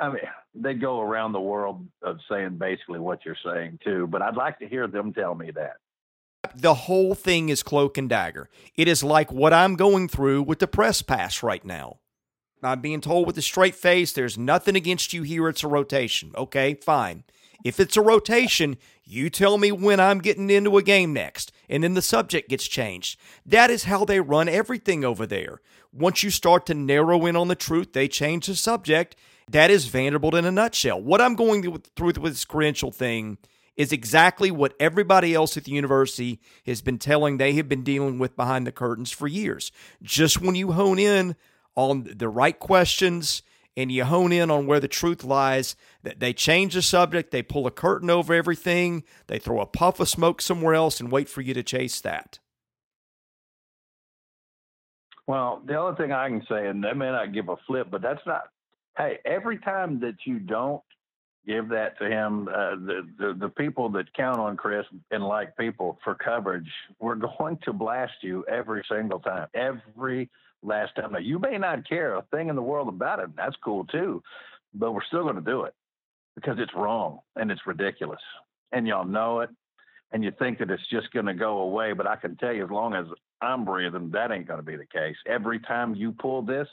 [0.00, 0.20] I mean,
[0.54, 4.58] they go around the world of saying basically what you're saying too, but I'd like
[4.60, 5.76] to hear them tell me that.
[6.54, 8.48] The whole thing is cloak and dagger.
[8.74, 11.98] It is like what I'm going through with the press pass right now.
[12.62, 15.48] I'm being told with a straight face, there's nothing against you here.
[15.48, 16.32] It's a rotation.
[16.36, 17.24] Okay, fine.
[17.64, 21.82] If it's a rotation, you tell me when I'm getting into a game next, and
[21.82, 23.18] then the subject gets changed.
[23.44, 25.60] That is how they run everything over there.
[25.92, 29.16] Once you start to narrow in on the truth, they change the subject.
[29.50, 31.00] That is Vanderbilt in a nutshell.
[31.00, 31.62] What I'm going
[31.96, 33.38] through with this credential thing
[33.76, 38.18] is exactly what everybody else at the university has been telling they have been dealing
[38.18, 39.72] with behind the curtains for years.
[40.02, 41.36] Just when you hone in
[41.76, 43.42] on the right questions
[43.76, 45.76] and you hone in on where the truth lies.
[46.02, 50.00] that They change the subject, they pull a curtain over everything, they throw a puff
[50.00, 52.40] of smoke somewhere else and wait for you to chase that.
[55.28, 58.02] Well, the other thing I can say, and they may not give a flip, but
[58.02, 58.48] that's not.
[58.98, 60.82] Hey, every time that you don't
[61.46, 65.56] give that to him, uh, the, the the people that count on Chris and like
[65.56, 70.30] people for coverage, we're going to blast you every single time, every
[70.62, 71.12] last time.
[71.12, 73.30] Now, you may not care a thing in the world about it.
[73.36, 74.22] That's cool too,
[74.74, 75.74] but we're still going to do it
[76.36, 78.20] because it's wrong and it's ridiculous.
[78.72, 79.50] And y'all know it.
[80.12, 81.92] And you think that it's just going to go away.
[81.92, 83.06] But I can tell you, as long as
[83.42, 85.16] I'm breathing, that ain't going to be the case.
[85.26, 86.68] Every time you pull this,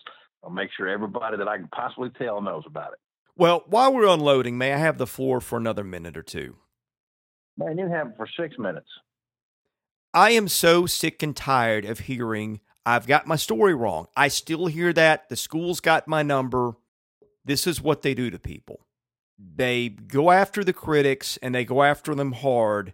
[0.46, 3.00] I'll make sure everybody that I can possibly tell knows about it.
[3.36, 6.58] Well, while we're unloading, may I have the floor for another minute or two?
[7.58, 8.88] Man, you have it for six minutes.
[10.14, 14.08] I am so sick and tired of hearing I've got my story wrong.
[14.16, 15.28] I still hear that.
[15.30, 16.76] The school's got my number.
[17.44, 18.86] This is what they do to people.
[19.38, 22.94] They go after the critics and they go after them hard.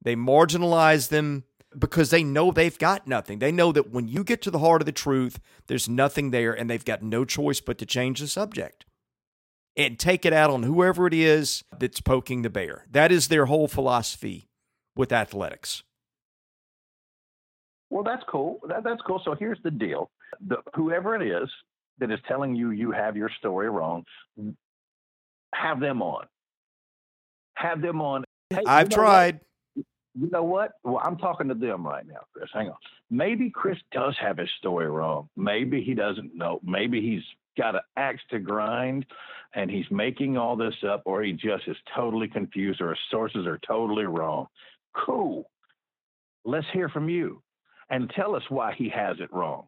[0.00, 1.44] They marginalize them
[1.78, 3.38] because they know they've got nothing.
[3.38, 6.52] They know that when you get to the heart of the truth, there's nothing there
[6.52, 8.84] and they've got no choice but to change the subject
[9.76, 12.86] and take it out on whoever it is that's poking the bear.
[12.90, 14.48] That is their whole philosophy
[14.96, 15.82] with athletics.
[17.90, 18.60] Well, that's cool.
[18.68, 19.20] That, that's cool.
[19.24, 20.10] So here's the deal:
[20.46, 21.48] the, whoever it is
[21.98, 24.04] that is telling you you have your story wrong,
[25.54, 26.26] have them on.
[27.54, 28.24] Have them on.
[28.50, 29.34] Hey, I've tried.
[29.34, 29.42] What?
[30.18, 30.72] You know what?
[30.84, 32.50] Well, I'm talking to them right now, Chris.
[32.52, 32.76] Hang on.
[33.10, 35.28] Maybe Chris does have his story wrong.
[35.36, 36.60] Maybe he doesn't know.
[36.62, 37.22] Maybe he's
[37.56, 39.06] got an axe to grind
[39.54, 43.46] and he's making all this up, or he just is totally confused, or his sources
[43.46, 44.46] are totally wrong.
[44.94, 45.48] Cool.
[46.44, 47.42] Let's hear from you
[47.90, 49.66] and tell us why he has it wrong.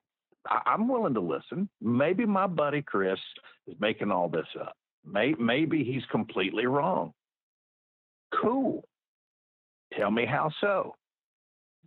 [0.49, 1.69] I, am willing to listen.
[1.81, 3.19] Maybe my buddy Chris
[3.67, 4.75] is making all this up.
[5.07, 7.13] May, maybe he's completely wrong.
[8.41, 8.85] Cool.
[9.97, 10.95] Tell me how so.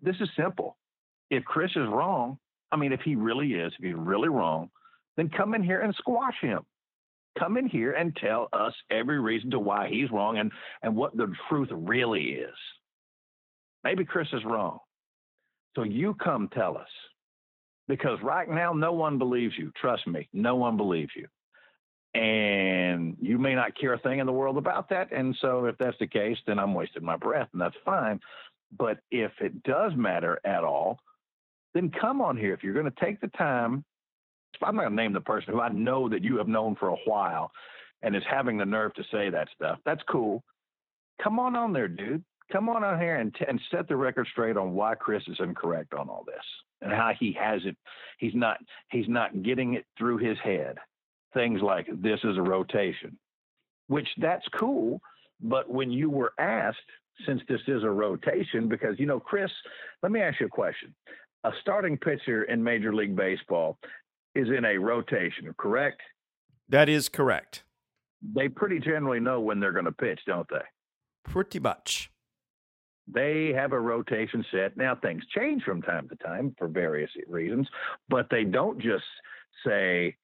[0.02, 0.78] This is simple.
[1.30, 2.38] If Chris is wrong,
[2.72, 4.70] I mean, if he really is, if he's really wrong,
[5.15, 6.60] then come in here and squash him.
[7.39, 11.15] Come in here and tell us every reason to why he's wrong and, and what
[11.15, 12.56] the truth really is.
[13.84, 14.80] Maybe Chris is wrong.
[15.76, 16.88] So you come tell us.
[17.88, 19.72] Because right now, no one believes you.
[19.80, 21.28] Trust me, no one believes you.
[22.13, 25.12] And you may not care a thing in the world about that.
[25.12, 28.20] And so if that's the case, then I'm wasting my breath and that's fine.
[28.78, 31.00] But if it does matter at all,
[31.74, 32.54] then come on here.
[32.54, 33.84] If you're going to take the time,
[34.62, 36.89] I'm not going to name the person who I know that you have known for
[36.89, 37.52] a while
[38.02, 39.80] and is having the nerve to say that stuff.
[39.86, 40.43] That's cool.
[41.22, 42.24] Come on on there, dude.
[42.52, 45.38] Come on on here and, t- and set the record straight on why Chris is
[45.39, 46.36] incorrect on all this
[46.82, 47.76] and how he has it.
[48.20, 48.58] He's not
[48.89, 50.78] he's not getting it through his head.
[51.38, 53.15] Things like this is a rotation,
[53.88, 55.00] which that's cool.
[55.39, 56.78] But when you were asked,
[57.28, 59.52] since this is a rotation, because you know, Chris,
[60.02, 60.95] let me ask you a question.
[61.43, 63.78] A starting pitcher in Major League Baseball
[64.34, 66.02] is in a rotation, correct?
[66.69, 67.63] That is correct.
[68.36, 70.65] They pretty generally know when they're going to pitch, don't they?
[71.23, 72.10] Pretty much.
[73.08, 74.76] They have a rotation set.
[74.76, 77.67] Now, things change from time to time for various reasons,
[78.10, 79.06] but they don't just
[79.63, 80.15] say,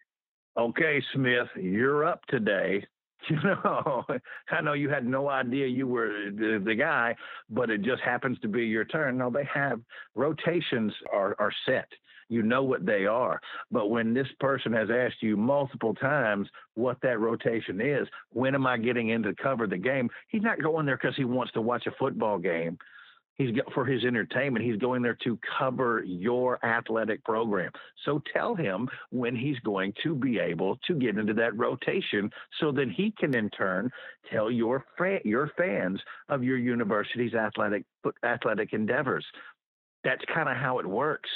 [0.58, 2.86] okay, Smith, you're up today.
[3.30, 4.04] You know,
[4.52, 7.16] I know you had no idea you were the, the, guy,
[7.50, 9.18] but it just happens to be your turn.
[9.18, 9.80] No, they have
[10.14, 11.88] rotations are, are set.
[12.28, 13.40] You know what they are.
[13.72, 18.68] But when this person has asked you multiple times what that rotation is, when am
[18.68, 20.10] I getting in to cover the game?
[20.28, 22.78] He's not going there because he wants to watch a football game.
[23.36, 24.64] He's got for his entertainment.
[24.64, 27.72] He's going there to cover your athletic program.
[28.06, 32.72] So tell him when he's going to be able to get into that rotation, so
[32.74, 33.90] that he can in turn
[34.32, 37.86] tell your fa- your fans of your university's athletic
[38.24, 39.26] athletic endeavors.
[40.04, 41.30] That's kind of how it works.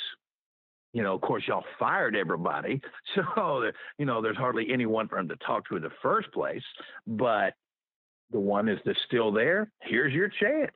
[0.94, 2.80] You know, of course, y'all fired everybody,
[3.16, 6.64] so you know there's hardly anyone for him to talk to in the first place.
[7.08, 7.56] But
[8.30, 9.72] the one is that's still there.
[9.82, 10.76] Here's your chance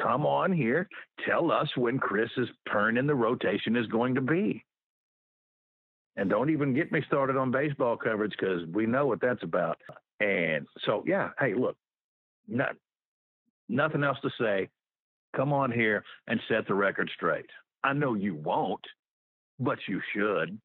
[0.00, 0.88] come on here,
[1.26, 4.64] tell us when Chris's turn in the rotation is going to be.
[6.16, 9.78] And don't even get me started on baseball coverage because we know what that's about.
[10.20, 11.76] And so, yeah, hey, look,
[12.46, 12.76] not,
[13.68, 14.68] nothing else to say.
[15.34, 17.46] Come on here and set the record straight.
[17.82, 18.84] I know you won't,
[19.58, 20.58] but you should.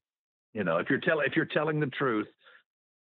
[0.53, 2.27] You know, if you're telling if you're telling the truth,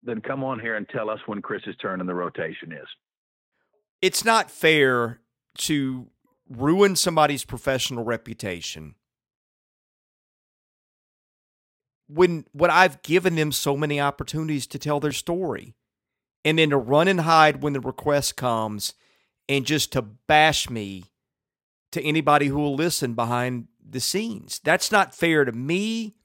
[0.03, 2.87] then come on here and tell us when Chris's turn in the rotation is.
[4.01, 5.19] It's not fair
[5.57, 6.07] to
[6.49, 8.95] ruin somebody's professional reputation
[12.07, 15.75] when when I've given them so many opportunities to tell their story
[16.43, 18.93] and then to run and hide when the request comes
[19.49, 21.05] and just to bash me
[21.91, 24.59] to anybody who will listen behind the scenes.
[24.63, 26.15] That's not fair to me.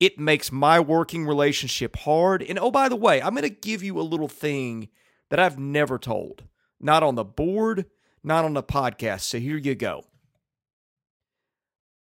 [0.00, 2.42] It makes my working relationship hard.
[2.42, 4.88] And oh, by the way, I'm going to give you a little thing
[5.30, 6.44] that I've never told.
[6.80, 7.86] Not on the board,
[8.22, 9.20] not on the podcast.
[9.22, 10.04] So here you go.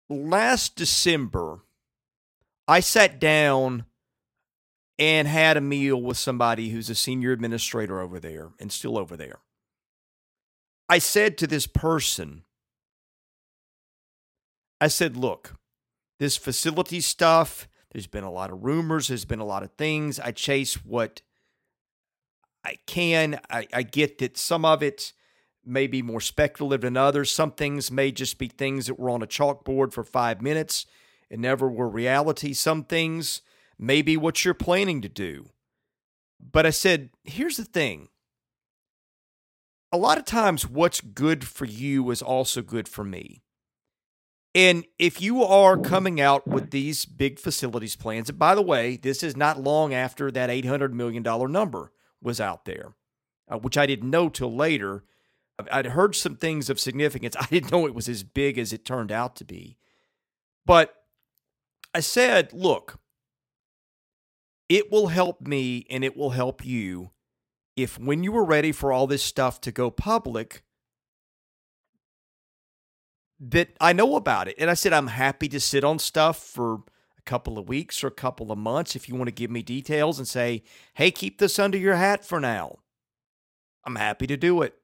[0.09, 1.61] Last December,
[2.69, 3.87] I sat down
[4.99, 9.17] and had a meal with somebody who's a senior administrator over there and still over
[9.17, 9.41] there.
[10.89, 12.45] I said to this person,
[14.81, 15.55] I said, look,
[16.19, 20.21] this facility stuff, there's been a lot of rumors, there's been a lot of things.
[20.21, 21.23] I chase what
[22.65, 23.41] I can.
[23.51, 25.13] I, I get that some of it
[25.67, 27.31] may be more speculative than others.
[27.31, 30.87] Some things may just be things that were on a chalkboard for five minutes
[31.31, 32.53] and never were reality.
[32.53, 33.43] Some things
[33.79, 35.51] may be what you're planning to do.
[36.41, 38.09] But I said, here's the thing.
[39.93, 43.43] A lot of times, what's good for you is also good for me.
[44.55, 48.97] And if you are coming out with these big facilities plans, and by the way,
[48.97, 52.95] this is not long after that $800 million number was out there,
[53.49, 55.05] uh, which I didn't know till later
[55.71, 57.35] I'd heard some things of significance.
[57.41, 59.77] I didn't know it was as big as it turned out to be.
[60.65, 60.95] But
[61.95, 62.99] I said, look,
[64.69, 67.11] it will help me and it will help you
[67.77, 70.63] if when you are ready for all this stuff to go public,
[73.39, 74.57] that I know about it.
[74.59, 76.83] And I said, I'm happy to sit on stuff for
[77.19, 79.63] a couple of weeks or a couple of months if you want to give me
[79.63, 80.63] details and say,
[80.95, 82.79] hey, keep this under your hat for now.
[83.85, 84.75] I'm happy to do it.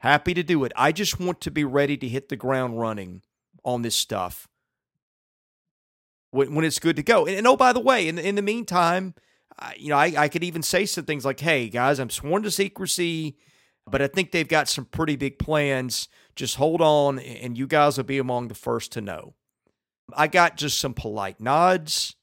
[0.00, 0.72] Happy to do it.
[0.76, 3.22] I just want to be ready to hit the ground running
[3.64, 4.48] on this stuff
[6.30, 7.26] when, when it's good to go.
[7.26, 9.14] And, and, oh, by the way, in, in the meantime,
[9.58, 12.42] I, you know, I, I could even say some things like, hey, guys, I'm sworn
[12.44, 13.36] to secrecy,
[13.86, 16.08] but I think they've got some pretty big plans.
[16.34, 19.34] Just hold on, and you guys will be among the first to know.
[20.16, 22.16] I got just some polite nods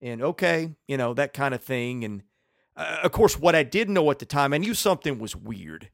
[0.00, 2.04] and okay, you know, that kind of thing.
[2.04, 2.22] And
[2.76, 5.90] uh, of course, what I didn't know at the time, I knew something was weird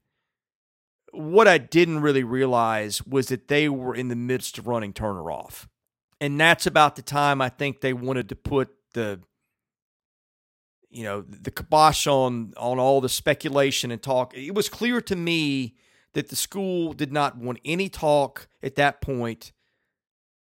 [1.12, 5.30] what I didn't really realize was that they were in the midst of running Turner
[5.30, 5.68] off.
[6.20, 9.20] And that's about the time I think they wanted to put the
[10.92, 14.36] you know, the kibosh on on all the speculation and talk.
[14.36, 15.74] It was clear to me
[16.12, 19.52] that the school did not want any talk at that point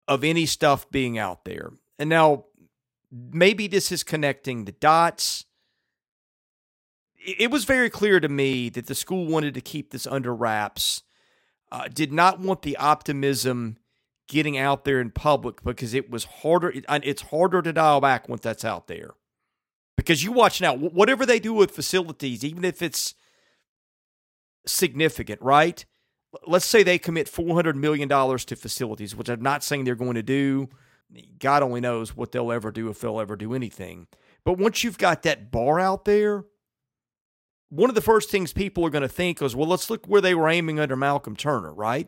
[0.08, 1.72] of any stuff being out there.
[1.98, 2.46] And now
[3.10, 5.46] maybe this is connecting the dots.
[7.26, 11.04] It was very clear to me that the school wanted to keep this under wraps,
[11.72, 13.78] uh, did not want the optimism
[14.28, 16.74] getting out there in public because it was harder.
[16.76, 19.12] It's harder to dial back once that's out there.
[19.96, 23.14] Because you watch now, whatever they do with facilities, even if it's
[24.66, 25.86] significant, right?
[26.48, 30.24] Let's say they commit $400 million to facilities, which I'm not saying they're going to
[30.24, 30.70] do.
[31.40, 34.08] God only knows what they'll ever do if they'll ever do anything.
[34.44, 36.46] But once you've got that bar out there,
[37.74, 40.22] one of the first things people are going to think is, well, let's look where
[40.22, 42.08] they were aiming under Malcolm Turner, right?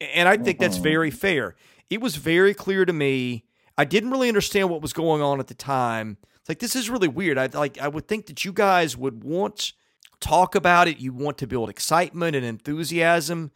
[0.00, 0.84] And I think that's mm-hmm.
[0.84, 1.54] very fair.
[1.90, 3.44] It was very clear to me.
[3.76, 6.16] I didn't really understand what was going on at the time.
[6.40, 7.36] It's like this is really weird.
[7.36, 9.74] I like I would think that you guys would want
[10.20, 10.98] talk about it.
[10.98, 13.50] You want to build excitement and enthusiasm.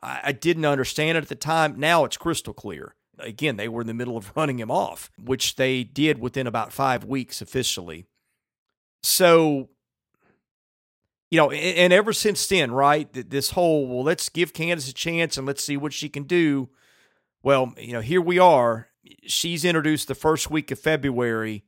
[0.00, 1.78] I, I didn't understand it at the time.
[1.78, 2.94] Now it's crystal clear.
[3.18, 6.72] Again, they were in the middle of running him off, which they did within about
[6.72, 8.06] five weeks officially.
[9.02, 9.70] So
[11.30, 14.94] you know, and, and ever since then, right, this whole, well, let's give Candice a
[14.94, 16.68] chance and let's see what she can do.
[17.42, 18.88] Well, you know, here we are.
[19.26, 21.64] She's introduced the first week of February,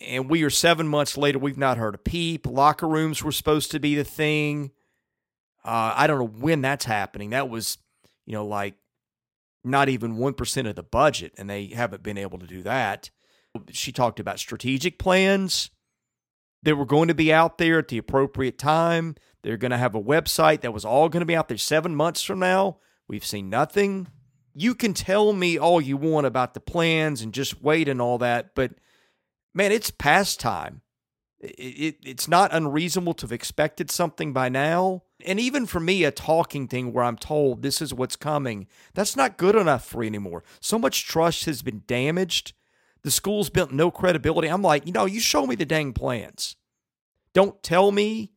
[0.00, 1.38] and we are seven months later.
[1.38, 2.46] We've not heard a peep.
[2.46, 4.70] Locker rooms were supposed to be the thing.
[5.64, 7.30] Uh, I don't know when that's happening.
[7.30, 7.78] That was,
[8.26, 8.74] you know, like
[9.64, 13.10] not even 1% of the budget, and they haven't been able to do that.
[13.70, 15.70] She talked about strategic plans
[16.62, 19.16] they were going to be out there at the appropriate time.
[19.42, 21.94] They're going to have a website that was all going to be out there seven
[21.94, 22.78] months from now.
[23.08, 24.08] We've seen nothing.
[24.54, 28.18] You can tell me all you want about the plans and just wait and all
[28.18, 28.72] that, but
[29.54, 30.82] man, it's past time.
[31.40, 35.02] It, it, it's not unreasonable to have expected something by now.
[35.24, 39.16] And even for me, a talking thing where I'm told this is what's coming, that's
[39.16, 40.44] not good enough for anymore.
[40.60, 42.52] So much trust has been damaged
[43.04, 44.48] the school's built no credibility.
[44.48, 46.56] I'm like, you know, you show me the dang plans.
[47.34, 48.32] Don't tell me,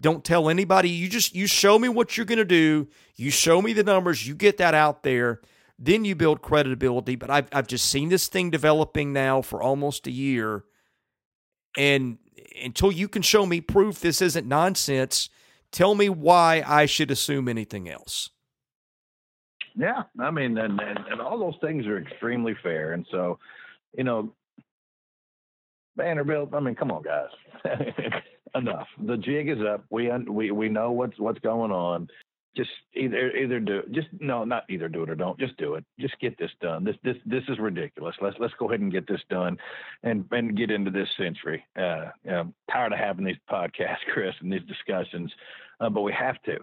[0.00, 0.90] don't tell anybody.
[0.90, 2.88] You just you show me what you're going to do.
[3.16, 5.40] You show me the numbers, you get that out there,
[5.78, 10.06] then you build credibility, but I've I've just seen this thing developing now for almost
[10.06, 10.64] a year
[11.76, 12.18] and
[12.62, 15.30] until you can show me proof this isn't nonsense,
[15.70, 18.30] tell me why I should assume anything else.
[19.74, 22.92] Yeah, I mean, and, and, and all those things are extremely fair.
[22.92, 23.38] And so,
[23.96, 24.32] you know,
[25.96, 26.54] Vanderbilt.
[26.54, 27.28] I mean, come on, guys,
[28.54, 28.86] enough.
[29.06, 29.84] The jig is up.
[29.90, 32.08] We we we know what's what's going on.
[32.54, 35.38] Just either either do just no, not either do it or don't.
[35.38, 35.84] Just do it.
[35.98, 36.84] Just get this done.
[36.84, 38.14] This this this is ridiculous.
[38.20, 39.56] Let's let's go ahead and get this done,
[40.02, 41.64] and and get into this century.
[41.78, 45.32] Uh, I'm tired of having these podcasts, Chris, and these discussions,
[45.80, 46.58] uh, but we have to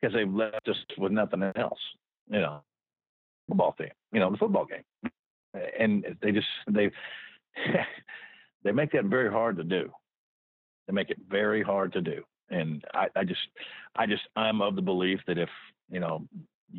[0.00, 1.80] because they've left us with nothing else.
[2.30, 2.62] You know,
[3.48, 3.90] football team.
[4.12, 4.84] You know, the football game
[5.78, 6.90] and they just they
[8.64, 9.90] they make that very hard to do.
[10.86, 13.40] They make it very hard to do, and I, I just
[13.96, 15.50] I just I'm of the belief that if
[15.90, 16.26] you know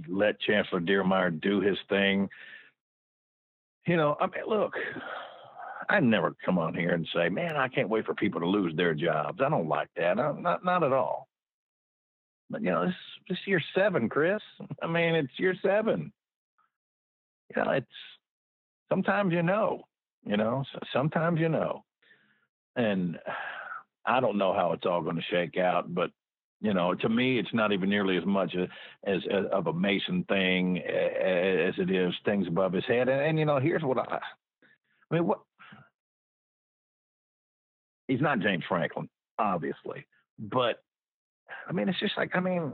[0.07, 2.27] let Chancellor Diermeier do his thing,
[3.85, 4.73] you know, I mean, look.
[5.89, 8.73] I never come on here and say, "Man, I can't wait for people to lose
[8.75, 10.17] their jobs." I don't like that.
[10.17, 11.27] I, not not at all.
[12.49, 12.95] But you know, this
[13.27, 14.41] this year seven, Chris.
[14.81, 16.13] I mean, it's year seven.
[17.55, 17.87] You know, it's
[18.93, 19.83] sometimes you know,
[20.23, 20.63] you know,
[20.93, 21.83] sometimes you know.
[22.75, 23.17] And
[24.05, 26.11] I don't know how it's all going to shake out, but
[26.59, 28.63] you know, to me, it's not even nearly as much uh,
[29.05, 33.09] as, as, as of a Mason thing as it is things above his head.
[33.09, 34.19] And, and you know, here's what I,
[35.11, 35.39] I mean, what
[38.07, 40.05] he's not James Franklin, obviously,
[40.37, 40.83] but
[41.67, 42.73] I mean, it's just like, I mean,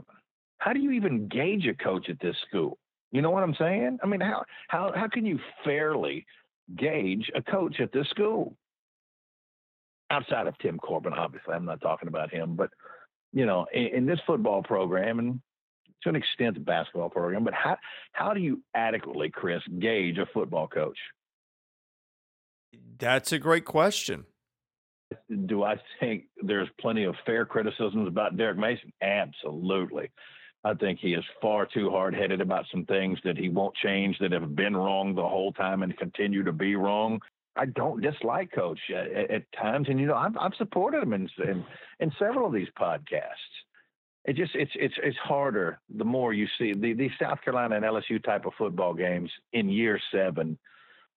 [0.58, 2.78] how do you even gauge a coach at this school?
[3.12, 3.98] You know what I'm saying?
[4.02, 6.26] I mean, how how how can you fairly
[6.76, 8.54] gauge a coach at this school?
[10.10, 12.70] Outside of Tim Corbin, obviously, I'm not talking about him, but
[13.32, 15.40] you know, in, in this football program and
[16.02, 17.76] to an extent the basketball program, but how
[18.12, 20.98] how do you adequately, Chris, gauge a football coach?
[22.98, 24.26] That's a great question.
[25.46, 28.92] Do I think there's plenty of fair criticisms about Derek Mason?
[29.02, 30.10] Absolutely.
[30.62, 34.18] I think he is far too hard headed about some things that he won't change
[34.18, 37.20] that have been wrong the whole time and continue to be wrong.
[37.56, 41.12] I don't dislike Coach uh, at, at times, and you know I've, I've supported him
[41.12, 41.64] in, in
[41.98, 43.54] in several of these podcasts.
[44.24, 47.84] It just it's it's it's harder the more you see the these South Carolina and
[47.84, 50.58] LSU type of football games in year seven.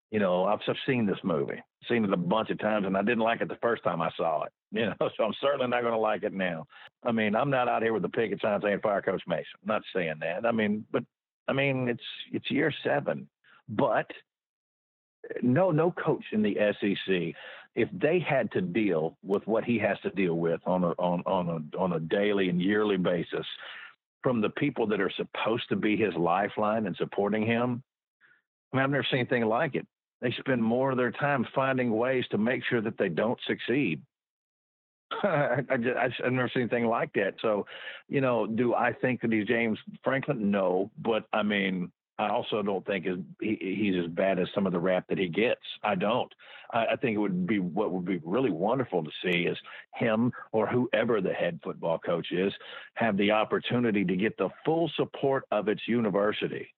[0.10, 3.02] You know, I've, I've seen this movie, seen it a bunch of times, and I
[3.02, 4.52] didn't like it the first time I saw it.
[4.74, 6.66] You know, so I'm certainly not going to like it now.
[7.04, 9.46] I mean, I'm not out here with the picket sign saying fire Coach Mason.
[9.62, 10.48] I'm not saying that.
[10.48, 11.04] I mean, but
[11.48, 13.30] I mean, it's it's year seven,
[13.70, 14.10] but
[15.44, 17.36] no no coach in the SEC
[17.76, 21.22] if they had to deal with what he has to deal with on a on
[21.28, 23.46] on a on a daily and yearly basis
[24.24, 27.84] from the people that are supposed to be his lifeline and supporting him
[28.74, 29.88] I mean, I've never seen anything like it.
[30.24, 34.02] They spend more of their time finding ways to make sure that they don't succeed.
[35.22, 37.34] I, I've never seen anything like that.
[37.42, 37.66] So,
[38.08, 40.50] you know, do I think that he's James Franklin?
[40.50, 44.66] No, but I mean, I also don't think is he, he's as bad as some
[44.66, 45.62] of the rap that he gets.
[45.84, 46.32] I don't.
[46.72, 49.58] I, I, think it would be what would be really wonderful to see is
[49.94, 52.54] him or whoever the head football coach is
[52.94, 56.74] have the opportunity to get the full support of its university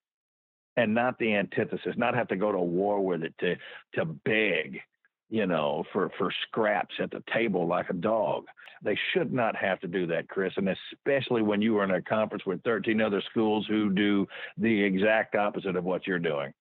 [0.77, 3.55] and not the antithesis, not have to go to war with it to
[3.95, 4.81] to beg
[5.29, 8.45] you know, for, for scraps at the table like a dog.
[8.83, 12.01] They should not have to do that, Chris, and especially when you are in a
[12.01, 16.53] conference with 13 other schools who do the exact opposite of what you're doing.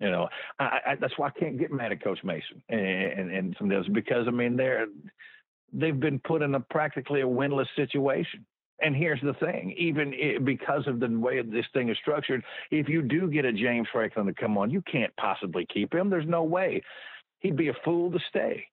[0.00, 3.30] You know, I, I, that's why I can't get mad at Coach Mason and, and,
[3.30, 4.86] and some of this because I mean they're
[5.72, 8.44] they've been put in a practically a winless situation.
[8.82, 13.02] And here's the thing: even because of the way this thing is structured, if you
[13.02, 16.10] do get a James Franklin to come on, you can't possibly keep him.
[16.10, 16.82] There's no way
[17.40, 18.64] he'd be a fool to stay.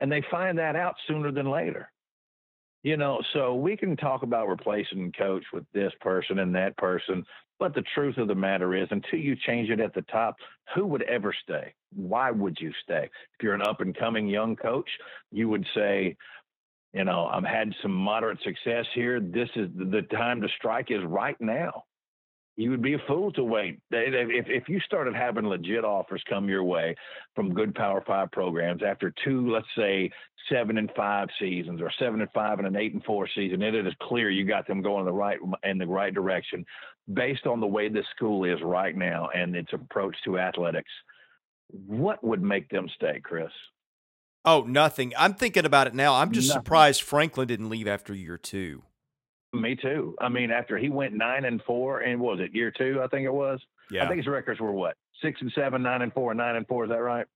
[0.00, 1.90] And they find that out sooner than later.
[2.82, 7.24] You know, so we can talk about replacing coach with this person and that person,
[7.60, 10.34] but the truth of the matter is, until you change it at the top,
[10.74, 11.72] who would ever stay?
[11.94, 13.04] Why would you stay?
[13.04, 14.90] If you're an up and coming young coach,
[15.30, 16.16] you would say,
[16.92, 19.20] you know, I've had some moderate success here.
[19.20, 21.84] This is the time to strike is right now
[22.56, 23.80] you would be a fool to wait.
[23.90, 26.94] If, if you started having legit offers come your way
[27.34, 30.10] from good Power Five programs after two, let's say
[30.50, 33.74] seven and five seasons, or seven and five and an eight and four season, and
[33.74, 36.64] it is clear you got them going the right in the right direction,
[37.14, 40.90] based on the way this school is right now and its approach to athletics.
[41.86, 43.50] What would make them stay, Chris?
[44.44, 45.12] Oh, nothing.
[45.16, 46.14] I'm thinking about it now.
[46.14, 46.60] I'm just nothing.
[46.60, 48.82] surprised Franklin didn't leave after year two.
[49.52, 50.16] Me too.
[50.20, 53.00] I mean, after he went nine and four, and was it year two?
[53.02, 53.60] I think it was.
[53.90, 54.04] Yeah.
[54.04, 56.84] I think his records were what six and seven, nine and four, nine and four.
[56.84, 57.26] Is that right?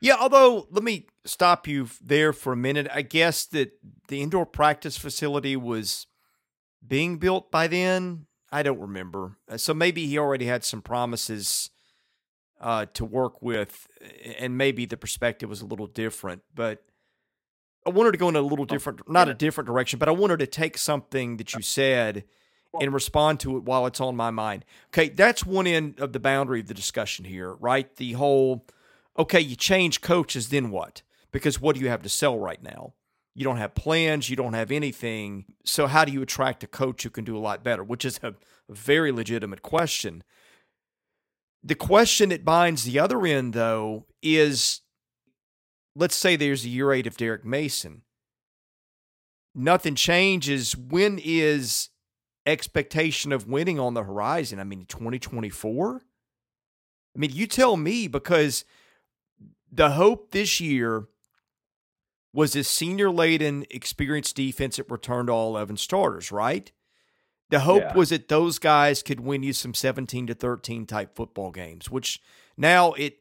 [0.00, 0.16] Yeah.
[0.18, 2.88] Although, let me stop you there for a minute.
[2.92, 3.72] I guess that
[4.08, 6.06] the indoor practice facility was
[6.86, 8.26] being built by then.
[8.52, 9.36] I don't remember.
[9.50, 11.70] Uh, so maybe he already had some promises
[12.64, 13.86] uh, to work with,
[14.38, 16.42] and maybe the perspective was a little different.
[16.54, 16.82] But
[17.86, 20.12] I wanted to go in a little oh, different, not a different direction, but I
[20.12, 22.24] wanted to take something that you said
[22.80, 24.64] and respond to it while it's on my mind.
[24.88, 27.94] Okay, that's one end of the boundary of the discussion here, right?
[27.96, 28.66] The whole,
[29.18, 31.02] okay, you change coaches, then what?
[31.32, 32.94] Because what do you have to sell right now?
[33.34, 35.44] You don't have plans, you don't have anything.
[35.64, 37.84] So, how do you attract a coach who can do a lot better?
[37.84, 38.34] Which is a,
[38.70, 40.24] very legitimate question.
[41.64, 44.82] The question that binds the other end, though, is
[45.96, 48.02] let's say there's a year eight of Derek Mason.
[49.54, 50.76] Nothing changes.
[50.76, 51.88] When is
[52.44, 54.60] expectation of winning on the horizon?
[54.60, 56.02] I mean, 2024?
[57.16, 58.64] I mean, you tell me because
[59.72, 61.06] the hope this year
[62.34, 66.72] was this senior laden, experienced defense that returned all 11 starters, right?
[67.50, 67.94] The hope yeah.
[67.94, 72.20] was that those guys could win you some 17 to 13 type football games, which
[72.56, 73.18] now it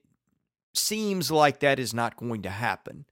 [0.73, 3.05] seems like that is not going to happen.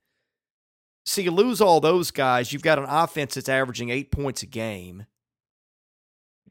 [1.06, 2.54] So you lose all those guys.
[2.54, 5.06] You've got an offense that's averaging eight points a game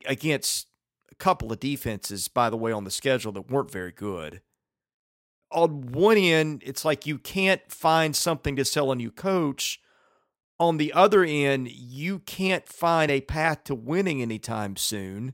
[0.07, 0.67] against
[1.11, 4.41] a couple of defenses, by the way, on the schedule that weren't very good.
[5.53, 9.81] On one end, it's like you can't find something to sell a new coach.
[10.61, 15.33] On the other end, you can't find a path to winning anytime soon.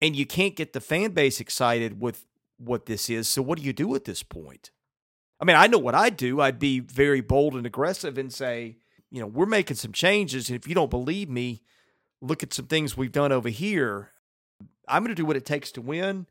[0.00, 2.26] And you can't get the fan base excited with
[2.58, 3.28] what this is.
[3.28, 4.70] So what do you do at this point?
[5.40, 6.40] I mean, I know what I'd do.
[6.40, 8.76] I'd be very bold and aggressive and say,
[9.10, 10.48] you know, we're making some changes.
[10.48, 11.62] And if you don't believe me,
[12.20, 14.10] look at some things we've done over here.
[14.86, 16.26] I'm going to do what it takes to win.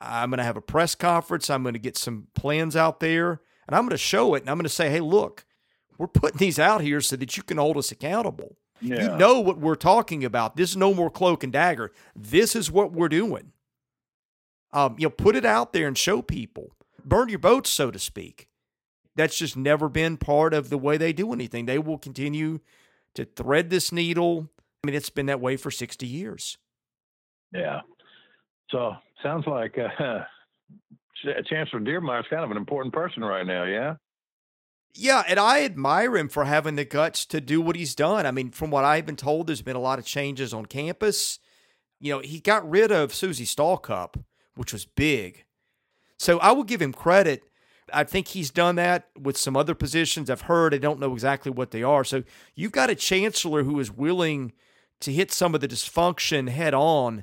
[0.00, 1.50] I'm going to have a press conference.
[1.50, 4.42] I'm going to get some plans out there and I'm going to show it.
[4.42, 5.44] And I'm going to say, hey, look,
[5.98, 8.56] we're putting these out here so that you can hold us accountable.
[8.80, 9.02] Yeah.
[9.02, 10.56] You know what we're talking about.
[10.56, 11.92] This is no more cloak and dagger.
[12.14, 13.52] This is what we're doing
[14.72, 16.72] um, you know, put it out there and show people.
[17.04, 18.48] Burn your boats, so to speak.
[19.16, 21.66] That's just never been part of the way they do anything.
[21.66, 22.60] They will continue
[23.14, 24.50] to thread this needle.
[24.82, 26.58] I mean, it's been that way for 60 years.
[27.52, 27.80] Yeah.
[28.70, 28.92] So
[29.22, 30.24] sounds like uh,
[31.46, 33.64] Chancellor is kind of an important person right now.
[33.64, 33.94] Yeah.
[35.00, 38.26] Yeah, and I admire him for having the guts to do what he's done.
[38.26, 41.38] I mean, from what I've been told, there's been a lot of changes on campus.
[42.00, 44.20] You know, he got rid of Susie Stalcup,
[44.56, 45.44] which was big.
[46.18, 47.44] So I will give him credit.
[47.92, 50.74] I think he's done that with some other positions I've heard.
[50.74, 52.02] I don't know exactly what they are.
[52.02, 52.24] So
[52.56, 54.52] you've got a chancellor who is willing
[54.98, 57.22] to hit some of the dysfunction head on.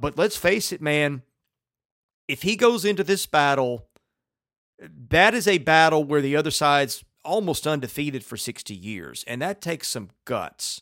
[0.00, 1.22] But let's face it, man,
[2.28, 3.89] if he goes into this battle,
[5.08, 9.60] that is a battle where the other side's almost undefeated for 60 years, and that
[9.60, 10.80] takes some guts.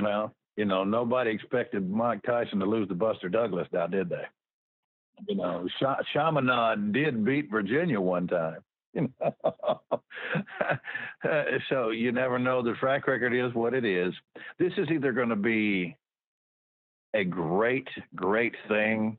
[0.00, 4.24] Well, you know, nobody expected Mike Tyson to lose to Buster Douglas now, did they?
[5.28, 8.58] You know, Sh- Chaminade did beat Virginia one time.
[8.92, 9.80] You know?
[11.68, 12.62] so you never know.
[12.62, 14.12] The track record is what it is.
[14.58, 15.96] This is either going to be
[17.14, 19.18] a great, great thing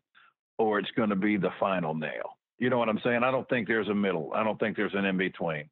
[0.61, 2.37] or it's going to be the final nail.
[2.59, 3.23] You know what I'm saying?
[3.23, 4.31] I don't think there's a middle.
[4.35, 5.69] I don't think there's an in between.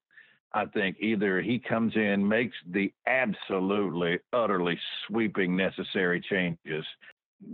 [0.54, 6.84] I think either he comes in, makes the absolutely, utterly sweeping necessary changes.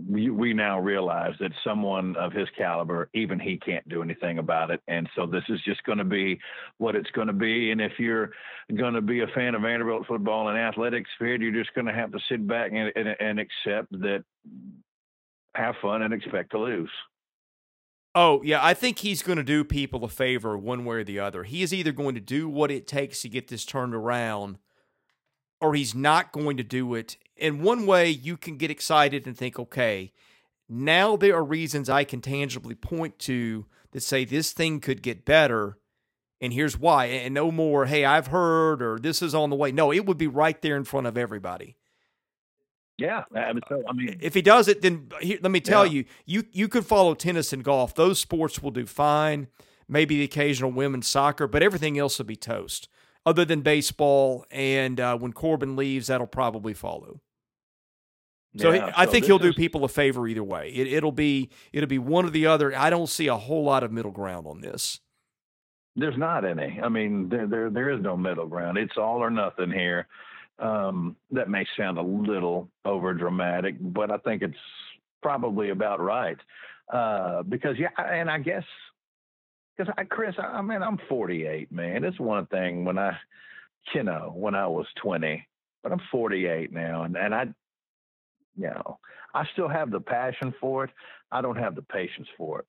[0.08, 4.70] We, we now realize that someone of his caliber, even he can't do anything about
[4.70, 4.80] it.
[4.88, 6.40] And so this is just going to be
[6.78, 7.70] what it's going to be.
[7.70, 8.30] And if you're
[8.74, 12.10] going to be a fan of Vanderbilt football and athletics, you're just going to have
[12.12, 14.24] to sit back and, and, and accept that,
[15.54, 16.90] have fun and expect to lose.
[18.18, 18.64] Oh, yeah.
[18.64, 21.44] I think he's going to do people a favor one way or the other.
[21.44, 24.56] He is either going to do what it takes to get this turned around
[25.60, 27.18] or he's not going to do it.
[27.36, 30.12] In one way, you can get excited and think, okay,
[30.66, 35.26] now there are reasons I can tangibly point to that say this thing could get
[35.26, 35.76] better.
[36.40, 37.06] And here's why.
[37.06, 39.72] And no more, hey, I've heard or this is on the way.
[39.72, 41.76] No, it would be right there in front of everybody.
[42.98, 45.84] Yeah, I mean, so, I mean, if he does it, then here, let me tell
[45.84, 45.92] yeah.
[45.92, 49.48] you, you you could follow tennis and golf; those sports will do fine.
[49.88, 52.88] Maybe the occasional women's soccer, but everything else will be toast.
[53.26, 57.20] Other than baseball, and uh, when Corbin leaves, that'll probably follow.
[58.56, 60.70] So yeah, I so think he'll do people a favor either way.
[60.70, 62.74] It, it'll be it'll be one or the other.
[62.76, 65.00] I don't see a whole lot of middle ground on this.
[65.96, 66.80] There's not any.
[66.82, 68.78] I mean, there there, there is no middle ground.
[68.78, 70.06] It's all or nothing here.
[70.58, 74.56] Um, that may sound a little over dramatic, but I think it's
[75.22, 76.38] probably about right.
[76.92, 78.64] Uh, because yeah, and I guess
[79.76, 82.04] because I, Chris, I, I mean, I'm 48, man.
[82.04, 83.16] It's one thing when I,
[83.94, 85.46] you know, when I was 20,
[85.82, 87.44] but I'm 48 now, and and I,
[88.56, 88.98] you know,
[89.34, 90.90] I still have the passion for it.
[91.30, 92.66] I don't have the patience for it.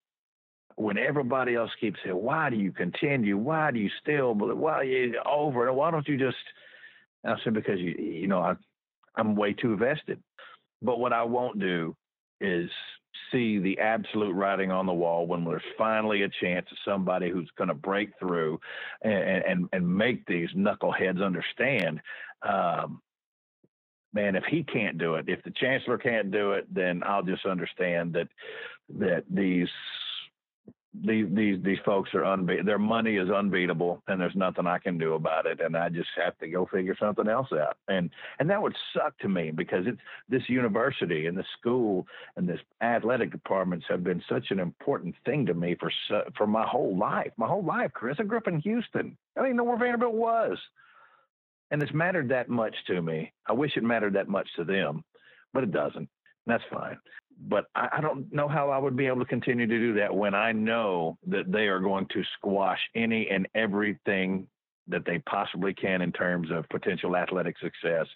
[0.76, 3.38] When everybody else keeps saying, "Why do you continue?
[3.38, 4.34] Why do you still?
[4.34, 5.72] Why you over?
[5.74, 6.38] Why don't you just?"
[7.28, 8.54] And I said, because you, you know, I,
[9.18, 10.20] I'm way too vested.
[10.82, 11.94] But what I won't do
[12.40, 12.70] is
[13.32, 17.50] see the absolute writing on the wall when there's finally a chance of somebody who's
[17.58, 18.60] going to break through
[19.02, 22.00] and, and, and make these knuckleheads understand.
[22.48, 23.02] Um,
[24.14, 27.46] man, if he can't do it, if the chancellor can't do it, then I'll just
[27.46, 28.30] understand that
[29.00, 29.68] that these
[31.04, 32.66] these these these folks are unbeat.
[32.66, 35.60] Their money is unbeatable, and there's nothing I can do about it.
[35.62, 37.78] And I just have to go figure something else out.
[37.88, 42.48] And and that would suck to me because it's this university and the school and
[42.48, 45.92] this athletic departments have been such an important thing to me for
[46.38, 47.32] for my whole life.
[47.38, 48.18] My whole life, Chris.
[48.20, 49.18] I grew up in Houston.
[49.38, 50.58] I didn't know where Vanderbilt was,
[51.72, 53.34] and it's mattered that much to me.
[53.46, 55.04] I wish it mattered that much to them,
[55.54, 56.10] but it doesn't.
[56.48, 56.98] That's fine
[57.40, 60.14] but I, I, don't know how I would be able to continue to do that
[60.14, 64.48] when I know that they are going to squash any and everything
[64.88, 68.08] that they possibly can in terms of potential athletic success.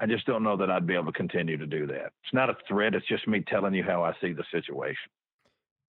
[0.00, 2.12] I just don't know that I'd be able to continue to do that.
[2.22, 2.94] It's not a threat.
[2.94, 5.10] It's just me telling you how I see the situation.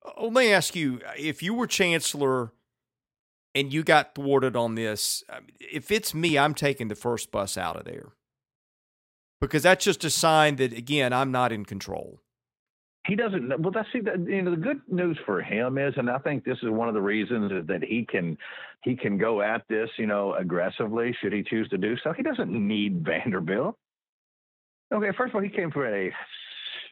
[0.05, 2.53] Uh, let me ask you if you were chancellor
[3.55, 5.23] and you got thwarted on this,
[5.61, 8.13] if it's me, I'm taking the first bus out of there
[9.41, 12.21] because that's just a sign that, again, I'm not in control.
[13.07, 16.11] He doesn't well that's see that you know the good news for him is and
[16.11, 18.37] i think this is one of the reasons that he can
[18.85, 22.23] he can go at this you know aggressively should he choose to do so he
[22.23, 23.77] doesn't need vanderbilt.
[24.93, 26.13] Okay first of all he came from a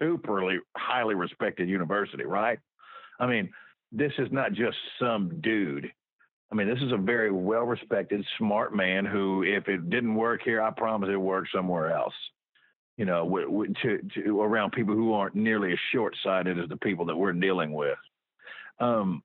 [0.01, 2.61] superly highly respected university right?
[3.21, 3.51] I mean
[3.93, 5.93] this is not just some dude.
[6.51, 10.43] I mean, this is a very well respected, smart man who, if it didn't work
[10.45, 12.15] here, I promise it worked somewhere else
[12.97, 13.29] you know,
[13.83, 17.73] to, to around people who aren't nearly as short-sighted as the people that we're dealing
[17.73, 17.99] with.
[18.81, 19.23] Um,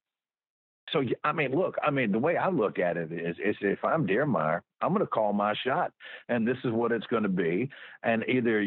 [0.91, 3.84] so I mean, look, I mean, the way I look at it is, is if
[3.84, 5.93] I'm Diermeier, I'm going to call my shot,
[6.28, 7.69] and this is what it's going to be.
[8.03, 8.61] And either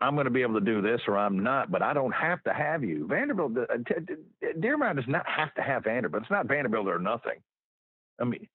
[0.00, 2.42] I'm going to be able to do this or I'm not, but I don't have
[2.44, 3.06] to have you.
[3.06, 3.76] Vanderbilt, uh,
[4.58, 6.22] Diermeier does not have to have Vanderbilt.
[6.22, 7.40] It's not Vanderbilt or nothing.
[8.18, 8.48] I mean,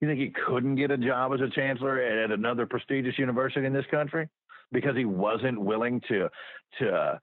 [0.00, 3.72] you think he couldn't get a job as a chancellor at another prestigious university in
[3.72, 4.28] this country
[4.72, 6.28] because he wasn't willing to
[6.78, 7.20] to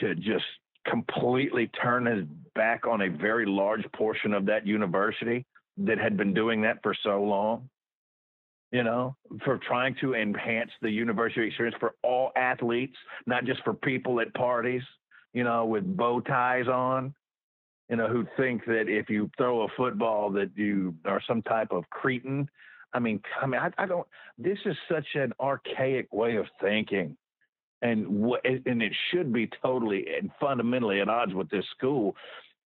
[0.00, 0.44] to just
[0.86, 5.44] completely turn his back on a very large portion of that university
[5.78, 7.68] that had been doing that for so long?
[8.72, 12.96] you know, for trying to enhance the university experience for all athletes,
[13.26, 14.82] not just for people at parties,
[15.32, 17.14] you know, with bow ties on,
[17.88, 21.68] you know, who think that if you throw a football that you are some type
[21.70, 22.48] of cretin.
[22.96, 24.06] I mean, I mean, I, I don't.
[24.38, 27.14] This is such an archaic way of thinking,
[27.82, 28.06] and
[28.42, 32.16] and it should be totally and fundamentally at odds with this school,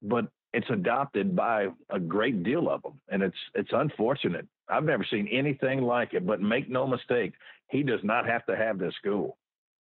[0.00, 4.46] but it's adopted by a great deal of them, and it's it's unfortunate.
[4.68, 6.24] I've never seen anything like it.
[6.24, 7.32] But make no mistake,
[7.68, 9.36] he does not have to have this school.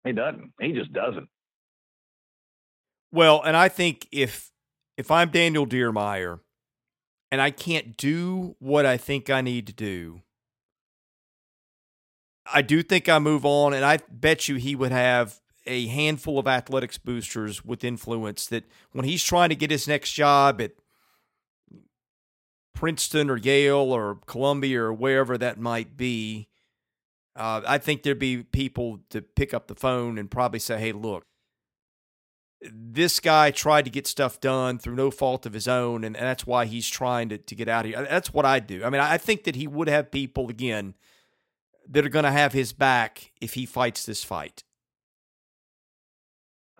[0.04, 0.54] He doesn't.
[0.58, 1.28] He just doesn't.
[3.12, 4.50] Well, and I think if
[4.96, 6.40] if I'm Daniel Diermeier
[7.30, 10.22] and I can't do what I think I need to do,
[12.52, 16.38] I do think I move on, and I bet you he would have a handful
[16.38, 20.72] of athletics boosters with influence that when he's trying to get his next job at
[22.74, 26.48] Princeton or Yale or Columbia or wherever that might be,
[27.36, 30.92] uh, I think there'd be people to pick up the phone and probably say, hey,
[30.92, 31.24] look,
[32.62, 36.26] this guy tried to get stuff done through no fault of his own, and, and
[36.26, 38.06] that's why he's trying to, to get out of here.
[38.08, 38.84] That's what I do.
[38.84, 40.94] I mean, I think that he would have people, again,
[41.90, 44.64] that are going to have his back if he fights this fight.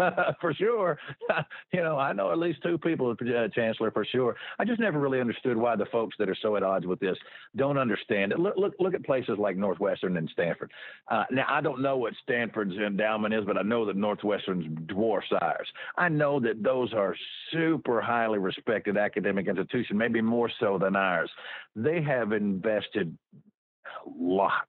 [0.41, 0.99] for sure.
[1.73, 4.37] you know, I know at least two people, uh, Chancellor, for sure.
[4.59, 7.17] I just never really understood why the folks that are so at odds with this
[7.57, 8.39] don't understand it.
[8.39, 10.71] Look, look, look at places like Northwestern and Stanford.
[11.11, 15.29] Uh, now, I don't know what Stanford's endowment is, but I know that Northwestern's dwarfs
[15.41, 15.69] ours.
[15.97, 17.15] I know that those are
[17.53, 21.31] super highly respected academic institutions, maybe more so than ours.
[21.77, 23.17] They have invested
[24.07, 24.69] a lot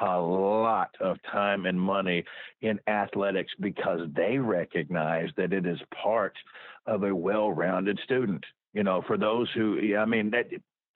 [0.00, 2.24] a lot of time and money
[2.62, 6.34] in athletics because they recognize that it is part
[6.86, 8.44] of a well-rounded student.
[8.72, 10.46] You know, for those who, I mean, that,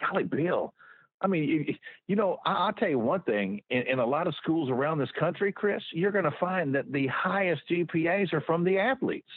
[0.00, 0.72] golly, Bill,
[1.20, 1.74] I mean, you,
[2.06, 3.62] you know, I, will tell you one thing.
[3.70, 6.92] In, in, a lot of schools around this country, Chris, you're going to find that
[6.92, 9.28] the highest GPAs are from the athletes.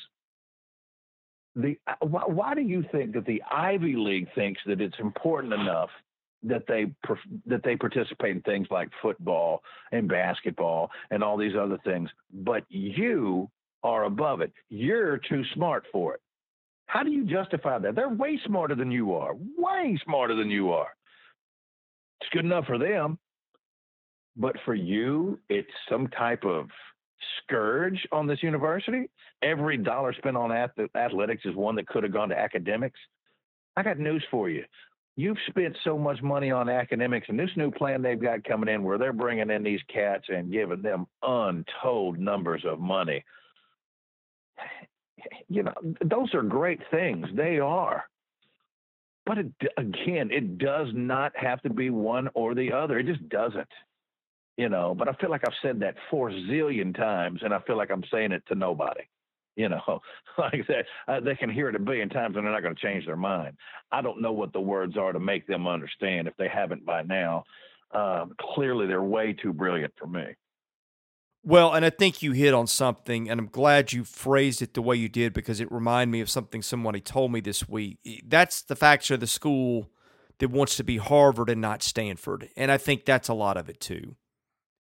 [1.56, 5.54] The uh, why, why do you think that the Ivy League thinks that it's important
[5.54, 5.90] enough
[6.44, 6.86] that they
[7.46, 9.62] that they participate in things like football
[9.92, 13.50] and basketball and all these other things, but you
[13.84, 14.52] are above it.
[14.70, 16.22] You're too smart for it.
[16.88, 17.96] How do you justify that?
[17.96, 19.34] They're way smarter than you are.
[19.58, 20.90] Way smarter than you are.
[22.22, 23.20] It's good enough for them.
[24.36, 26.68] But for you, it's some type of
[27.44, 29.10] scourge on this university.
[29.42, 33.00] Every dollar spent on athletics is one that could have gone to academics.
[33.76, 34.64] I got news for you
[35.18, 38.84] you've spent so much money on academics and this new plan they've got coming in
[38.84, 43.26] where they're bringing in these cats and giving them untold numbers of money.
[45.50, 47.28] You know those are great things.
[47.36, 48.06] They are.
[49.26, 53.00] But it, again it does not have to be one or the other.
[53.00, 53.68] It just doesn't
[54.56, 54.96] you know.
[54.98, 58.04] But i feel like i've said that four zillion times and i feel like i'm
[58.12, 59.02] saying it to nobody
[59.62, 60.00] you know,
[60.38, 62.82] like that, uh, they can hear it a billion times and they're not going to
[62.82, 63.58] change their mind.
[63.92, 67.02] I don't know what the words are to make them understand if they haven't by
[67.02, 67.44] now.
[67.92, 70.26] Um, clearly, they're way too brilliant for me.
[71.44, 74.82] Well, and I think you hit on something, and I'm glad you phrased it the
[74.82, 77.98] way you did because it reminded me of something somebody told me this week.
[78.26, 79.90] That's the fact of the school
[80.40, 83.70] that wants to be Harvard and not Stanford, and I think that's a lot of
[83.70, 84.18] it too.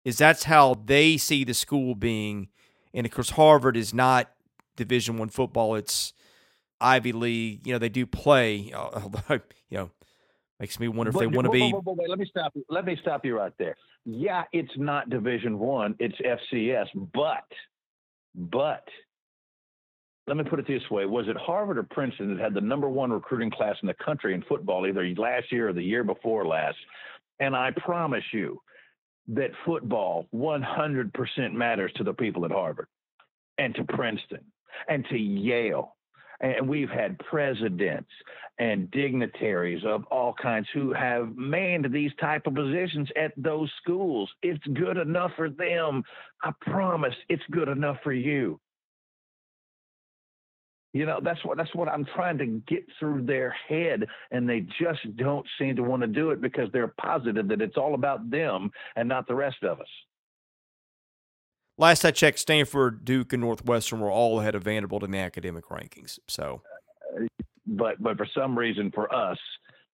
[0.03, 2.49] Is that's how they see the school being,
[2.93, 4.29] and of course Harvard is not
[4.77, 5.75] Division One football.
[5.75, 6.13] It's
[6.79, 7.67] Ivy League.
[7.67, 8.71] You know, they do play.
[8.75, 9.91] Although, you know,
[10.59, 11.73] makes me wonder if but, they want to be.
[12.07, 12.53] Let me stop.
[12.55, 12.63] You.
[12.69, 13.75] Let me stop you right there.
[14.05, 15.95] Yeah, it's not Division One.
[15.99, 17.43] It's FCS, but,
[18.33, 18.87] but.
[20.27, 22.89] Let me put it this way: Was it Harvard or Princeton that had the number
[22.89, 26.45] one recruiting class in the country in football, either last year or the year before
[26.45, 26.77] last?
[27.39, 28.61] And I promise you
[29.29, 32.87] that football 100% matters to the people at Harvard
[33.57, 34.43] and to Princeton
[34.87, 35.95] and to Yale.
[36.39, 38.09] And we've had presidents
[38.59, 44.29] and dignitaries of all kinds who have manned these type of positions at those schools.
[44.41, 46.03] It's good enough for them.
[46.43, 48.59] I promise it's good enough for you.
[50.93, 54.65] You know, that's what that's what I'm trying to get through their head, and they
[54.81, 58.31] just don't seem to want to do it because they're positive that it's all about
[58.31, 59.87] them and not the rest of us.
[61.77, 65.65] Last I checked, Stanford, Duke, and Northwestern were all ahead of Vanderbilt in the academic
[65.65, 66.19] rankings.
[66.27, 66.61] So,
[67.65, 69.37] but but for some reason, for us,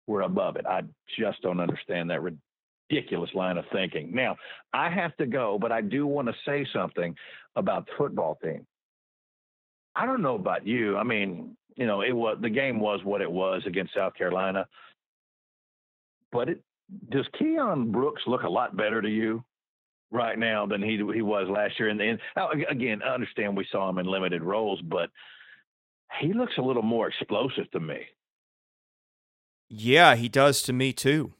[0.07, 0.65] we're above it.
[0.65, 0.81] I
[1.19, 4.13] just don't understand that ridiculous line of thinking.
[4.13, 4.35] Now,
[4.73, 7.15] I have to go, but I do want to say something
[7.55, 8.65] about the football team.
[9.95, 10.97] I don't know about you.
[10.97, 14.67] I mean, you know, it was the game was what it was against South Carolina,
[16.31, 16.61] but it
[17.09, 19.43] does Keon Brooks look a lot better to you
[20.13, 21.89] right now than he he was last year?
[21.89, 22.19] And, and
[22.69, 25.09] again, I understand we saw him in limited roles, but
[26.21, 28.01] he looks a little more explosive to me.
[29.69, 31.33] Yeah, he does to me too.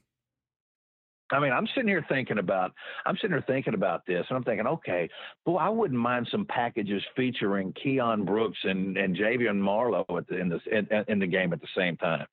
[1.32, 2.74] I mean, I'm sitting here thinking about
[3.06, 5.10] I'm sitting here thinking about this, and I'm thinking, okay,
[5.46, 10.38] boy, I wouldn't mind some packages featuring Keon Brooks and and Ja'Veon Marlow at the,
[10.38, 12.26] in the in, in the game at the same time.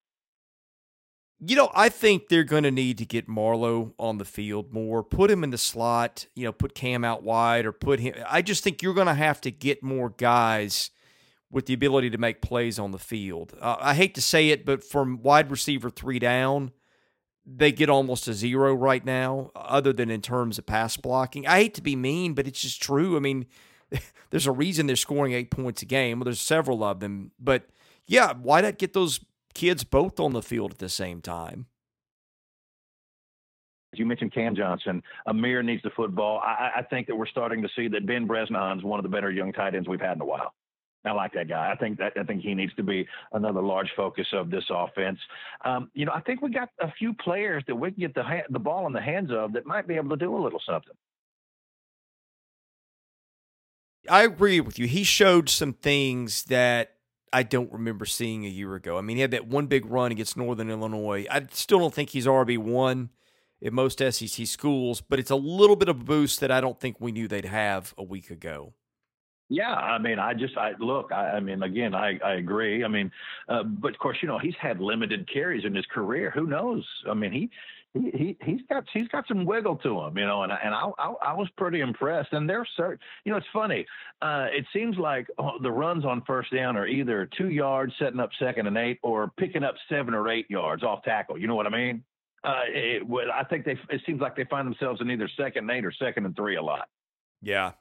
[1.42, 5.02] You know, I think they're going to need to get Marlow on the field more.
[5.02, 6.26] Put him in the slot.
[6.34, 8.14] You know, put Cam out wide, or put him.
[8.28, 10.90] I just think you're going to have to get more guys
[11.50, 13.54] with the ability to make plays on the field.
[13.60, 16.72] Uh, I hate to say it, but from wide receiver three down
[17.56, 21.46] they get almost a zero right now, other than in terms of pass blocking.
[21.46, 23.16] I hate to be mean, but it's just true.
[23.16, 23.46] I mean,
[24.30, 26.18] there's a reason they're scoring eight points a game.
[26.18, 27.64] Well, there's several of them, but
[28.06, 29.20] yeah, why not get those
[29.54, 31.66] kids both on the field at the same time?
[33.92, 35.02] You mentioned Cam Johnson.
[35.26, 36.38] Amir needs the football.
[36.38, 39.32] I, I think that we're starting to see that Ben Bresnahan's one of the better
[39.32, 40.54] young tight ends we've had in a while.
[41.04, 41.72] I like that guy.
[41.72, 45.18] I think that I think he needs to be another large focus of this offense.
[45.64, 48.22] Um, you know, I think we got a few players that we can get the
[48.22, 50.60] ha- the ball in the hands of that might be able to do a little
[50.64, 50.94] something.
[54.08, 54.86] I agree with you.
[54.86, 56.96] He showed some things that
[57.32, 58.98] I don't remember seeing a year ago.
[58.98, 61.26] I mean, he had that one big run against Northern Illinois.
[61.30, 63.10] I still don't think he's RB one
[63.60, 66.80] in most SEC schools, but it's a little bit of a boost that I don't
[66.80, 68.74] think we knew they'd have a week ago.
[69.48, 72.84] Yeah, I mean, I just, I look, I, I mean, again, I, I agree.
[72.84, 73.10] I mean,
[73.48, 76.30] uh, but of course, you know, he's had limited carries in his career.
[76.30, 76.86] Who knows?
[77.08, 77.50] I mean, he,
[77.94, 80.90] he, he he's got he's got some wiggle to him, you know, and and I
[80.98, 82.32] I, I was pretty impressed.
[82.32, 83.84] And they're certain, you know, it's funny.
[84.22, 88.20] Uh, it seems like oh, the runs on first down are either two yards, setting
[88.20, 91.38] up second and eight, or picking up seven or eight yards off tackle.
[91.38, 92.04] You know what I mean?
[92.44, 93.02] Uh, it,
[93.34, 95.92] I think they it seems like they find themselves in either second and eight or
[95.92, 96.88] second and three a lot.
[97.42, 97.72] Yeah,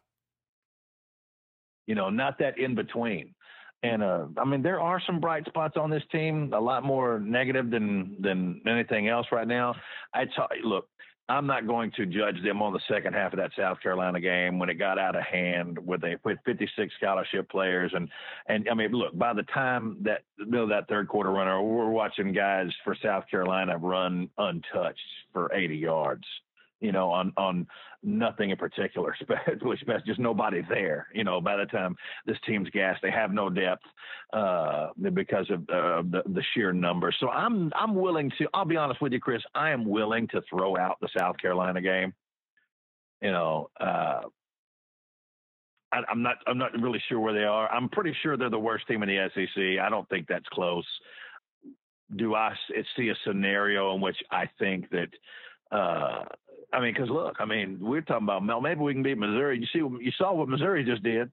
[1.86, 3.36] you know, not that in between.
[3.84, 6.52] And uh, I mean, there are some bright spots on this team.
[6.54, 9.76] A lot more negative than than anything else right now.
[10.14, 10.32] I t-
[10.64, 10.88] look.
[11.30, 14.58] I'm not going to judge them on the second half of that South Carolina game
[14.58, 18.10] when it got out of hand, where they put 56 scholarship players, and
[18.48, 21.92] and I mean, look, by the time that middle of that third quarter runner, we're
[21.92, 25.00] watching guys for South Carolina run untouched
[25.32, 26.26] for 80 yards
[26.80, 27.68] you know, on on
[28.04, 31.08] nothing in particular, especially just nobody there.
[31.14, 31.96] You know, by the time
[32.26, 33.84] this team's gas, they have no depth
[34.34, 37.16] uh, because of uh, the the sheer numbers.
[37.20, 38.48] So I'm I'm willing to.
[38.54, 39.42] I'll be honest with you, Chris.
[39.56, 42.14] I am willing to throw out the South Carolina game.
[43.22, 43.70] You know.
[43.80, 44.22] Uh,
[45.92, 46.38] I, I'm not.
[46.48, 47.72] I'm not really sure where they are.
[47.72, 49.84] I'm pretty sure they're the worst team in the SEC.
[49.84, 50.86] I don't think that's close.
[52.16, 52.54] Do I
[52.96, 55.10] see a scenario in which I think that
[55.72, 56.26] uh,
[56.72, 58.62] I mean, because look, I mean, we're talking about Mel.
[58.62, 59.60] Maybe we can beat Missouri.
[59.60, 61.32] You see, you saw what Missouri just did.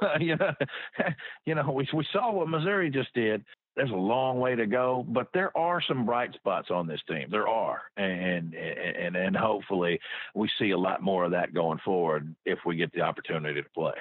[0.20, 0.52] you know,
[1.46, 3.44] you know, we we saw what Missouri just did.
[3.76, 7.28] There's a long way to go, but there are some bright spots on this team.
[7.30, 9.98] There are, and and and hopefully
[10.34, 13.68] we see a lot more of that going forward if we get the opportunity to
[13.70, 13.94] play.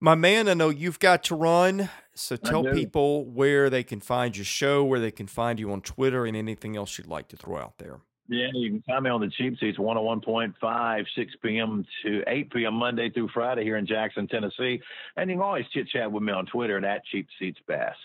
[0.00, 4.36] My man, I know you've got to run, so tell people where they can find
[4.36, 7.36] your show, where they can find you on Twitter, and anything else you'd like to
[7.36, 8.00] throw out there.
[8.30, 11.86] Yeah, you can find me on the cheap seats 101.5, 6 p.m.
[12.04, 12.74] to 8 p.m.
[12.74, 14.82] Monday through Friday here in Jackson, Tennessee.
[15.16, 17.96] And you can always chit chat with me on Twitter at Cheap Seats Bass.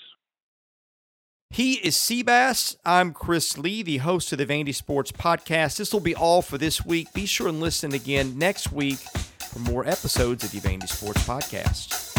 [1.50, 2.78] He is Seabass.
[2.86, 5.78] I'm Chris Lee, the host of the Vandy Sports Podcast.
[5.78, 7.14] This will be all for this week.
[7.14, 12.13] Be sure and listen again next week for more episodes of the Vandy Sports Podcast.